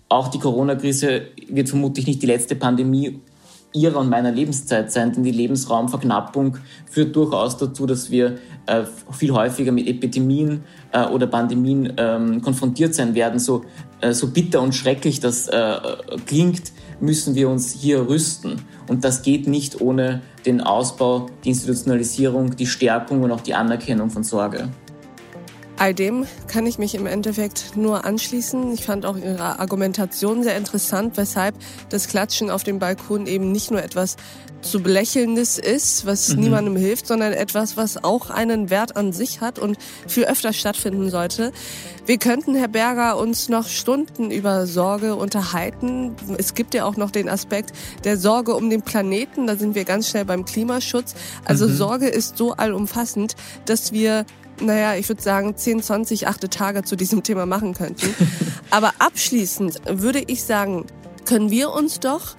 auch 0.09 0.29
die 0.29 0.39
Corona-Krise 0.39 1.23
wird 1.49 1.69
vermutlich 1.69 2.07
nicht 2.07 2.23
die 2.23 2.27
letzte 2.27 2.57
Pandemie 2.57 3.21
ihrer 3.75 3.99
und 3.99 4.09
meiner 4.09 4.31
Lebenszeit 4.31 4.93
sein, 4.93 5.13
denn 5.13 5.25
die 5.25 5.33
Lebensraumverknappung 5.33 6.59
führt 6.89 7.17
durchaus 7.17 7.57
dazu, 7.57 7.87
dass 7.87 8.11
wir 8.11 8.39
äh, 8.67 8.85
viel 9.11 9.33
häufiger 9.33 9.73
mit 9.73 9.89
Epidemien 9.89 10.63
äh, 10.93 11.07
oder 11.07 11.27
Pandemien 11.27 11.93
ähm, 11.97 12.41
konfrontiert 12.41 12.95
sein 12.95 13.17
werden. 13.17 13.41
So, 13.41 13.65
äh, 14.01 14.13
so 14.13 14.29
bitter 14.29 14.63
und 14.63 14.75
schrecklich 14.75 15.19
das 15.19 15.49
äh, 15.49 15.77
klingt, 16.25 16.73
müssen 17.01 17.35
wir 17.35 17.49
uns 17.49 17.73
hier 17.73 18.09
rüsten. 18.09 18.63
Und 18.87 19.05
das 19.05 19.23
geht 19.23 19.47
nicht 19.47 19.81
ohne 19.81 20.23
den 20.45 20.61
Ausbau, 20.61 21.27
die 21.45 21.51
Institutionalisierung, 21.51 22.57
die 22.57 22.67
Stärkung 22.67 23.23
und 23.23 23.33
auch 23.33 23.41
die 23.41 23.55
Anerkennung 23.55 24.11
von 24.11 24.25
Sorge. 24.25 24.69
All 25.77 25.93
dem 25.93 26.25
kann 26.47 26.67
ich 26.67 26.79
mich 26.79 26.95
im 26.95 27.07
Endeffekt 27.07 27.77
nur 27.77 28.05
anschließen. 28.05 28.73
Ich 28.73 28.85
fand 28.85 29.05
auch 29.05 29.17
Ihre 29.17 29.59
Argumentation 29.59 30.45
sehr 30.45 30.57
interessant, 30.57 31.17
weshalb 31.17 31.57
das 31.89 32.07
Klatschen 32.07 32.49
auf 32.49 32.63
dem 32.63 32.79
Balkon 32.79 33.27
eben 33.27 33.51
nicht 33.51 33.73
nur 33.73 33.83
etwas 33.83 34.17
zu 34.61 34.81
belächelndes 34.81 35.59
ist, 35.59 36.07
was 36.07 36.29
mhm. 36.29 36.41
niemandem 36.41 36.77
hilft, 36.77 37.09
sondern 37.09 37.33
etwas, 37.33 37.77
was 37.77 38.03
auch 38.03 38.31
einen 38.31 38.71
Wert 38.71 38.97
an 38.97 39.13
sich 39.13 39.41
hat 39.41 39.59
und 39.59 39.77
viel 40.07 40.25
öfter 40.25 40.53
stattfinden 40.53 41.11
sollte. 41.11 41.53
Wir 42.07 42.19
könnten, 42.19 42.55
Herr 42.55 42.69
Berger, 42.69 43.19
uns 43.19 43.49
noch 43.49 43.67
Stunden 43.67 44.31
über 44.31 44.67
Sorge 44.67 45.17
unterhalten. 45.17 46.15
Es 46.39 46.55
gibt 46.55 46.75
ja 46.75 46.85
auch 46.85 46.97
noch 46.97 47.11
den 47.11 47.29
Aspekt 47.29 47.73
der 48.05 48.17
Sorge 48.17 48.55
um 48.55 48.71
den 48.71 48.83
Planeten. 48.83 49.47
Da 49.49 49.57
sind 49.57 49.75
wir 49.75 49.85
ganz 49.85 50.09
schnell 50.09 50.25
beim 50.25 50.45
Klimaschutz. 50.45 51.15
Also 51.45 51.67
mhm. 51.67 51.77
Sorge 51.77 52.09
ist 52.09 52.39
so 52.39 52.53
allumfassend, 52.53 53.35
dass 53.67 53.93
wir 53.93 54.25
naja, 54.61 54.95
ich 54.95 55.09
würde 55.09 55.23
sagen, 55.23 55.57
10, 55.57 55.83
20 55.83 56.29
achte 56.29 56.49
Tage 56.49 56.83
zu 56.83 56.97
diesem 56.97 57.23
Thema 57.23 57.47
machen 57.47 57.75
könnten. 57.75 58.15
Aber 58.71 58.93
abschließend 58.99 59.81
würde 59.89 60.23
ich 60.27 60.45
sagen, 60.45 60.87
können 61.25 61.51
wir 61.51 61.73
uns 61.73 62.01
doch 62.01 62.35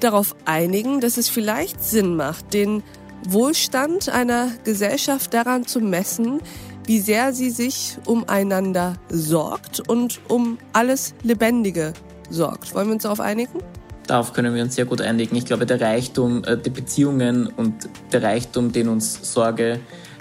darauf 0.00 0.34
einigen, 0.44 1.00
dass 1.00 1.16
es 1.16 1.28
vielleicht 1.28 1.82
Sinn 1.82 2.16
macht, 2.16 2.54
den 2.54 2.82
Wohlstand 3.28 4.08
einer 4.08 4.48
Gesellschaft 4.64 5.34
daran 5.34 5.66
zu 5.66 5.80
messen, 5.80 6.40
wie 6.86 7.00
sehr 7.00 7.32
sie 7.32 7.50
sich 7.50 7.98
umeinander 8.06 8.94
sorgt 9.10 9.80
und 9.80 10.20
um 10.28 10.58
alles 10.72 11.14
Lebendige 11.22 11.92
sorgt. 12.30 12.74
Wollen 12.74 12.88
wir 12.88 12.94
uns 12.94 13.02
darauf 13.02 13.20
einigen? 13.20 13.60
Darauf 14.06 14.32
können 14.32 14.54
wir 14.54 14.62
uns 14.62 14.74
sehr 14.74 14.86
gut 14.86 15.00
einigen. 15.00 15.36
Ich 15.36 15.44
glaube, 15.44 15.66
der 15.66 15.80
Reichtum 15.80 16.42
äh, 16.44 16.56
der 16.56 16.70
Beziehungen 16.70 17.46
und 17.46 17.88
der 18.10 18.22
Reichtum, 18.22 18.72
den 18.72 18.88
uns 18.88 19.32
Sorge 19.32 19.78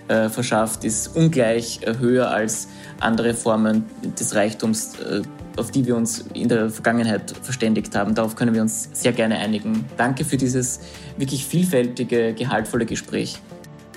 äh, 0.09 0.29
verschafft, 0.29 0.83
ist 0.83 1.15
ungleich 1.15 1.81
höher 1.99 2.29
als 2.29 2.67
andere 2.99 3.33
Formen 3.33 3.85
des 4.19 4.35
Reichtums, 4.35 4.99
äh, 4.99 5.21
auf 5.57 5.71
die 5.71 5.85
wir 5.85 5.95
uns 5.95 6.25
in 6.33 6.49
der 6.49 6.69
Vergangenheit 6.69 7.33
verständigt 7.41 7.95
haben. 7.95 8.15
Darauf 8.15 8.35
können 8.35 8.53
wir 8.53 8.61
uns 8.61 8.89
sehr 8.93 9.13
gerne 9.13 9.37
einigen. 9.37 9.85
Danke 9.97 10.25
für 10.25 10.37
dieses 10.37 10.79
wirklich 11.17 11.45
vielfältige, 11.45 12.33
gehaltvolle 12.33 12.85
Gespräch. 12.85 13.39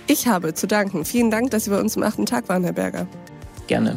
Ich 0.07 0.27
habe 0.27 0.55
zu 0.55 0.67
danken. 0.67 1.05
Vielen 1.05 1.31
Dank, 1.31 1.51
dass 1.51 1.65
Sie 1.65 1.71
bei 1.71 1.81
uns 1.81 1.97
am 1.97 2.03
achten 2.03 2.27
Tag 2.27 2.49
waren, 2.49 2.65
Herr 2.65 2.73
Berger. 2.73 3.07
Gerne. 3.67 3.97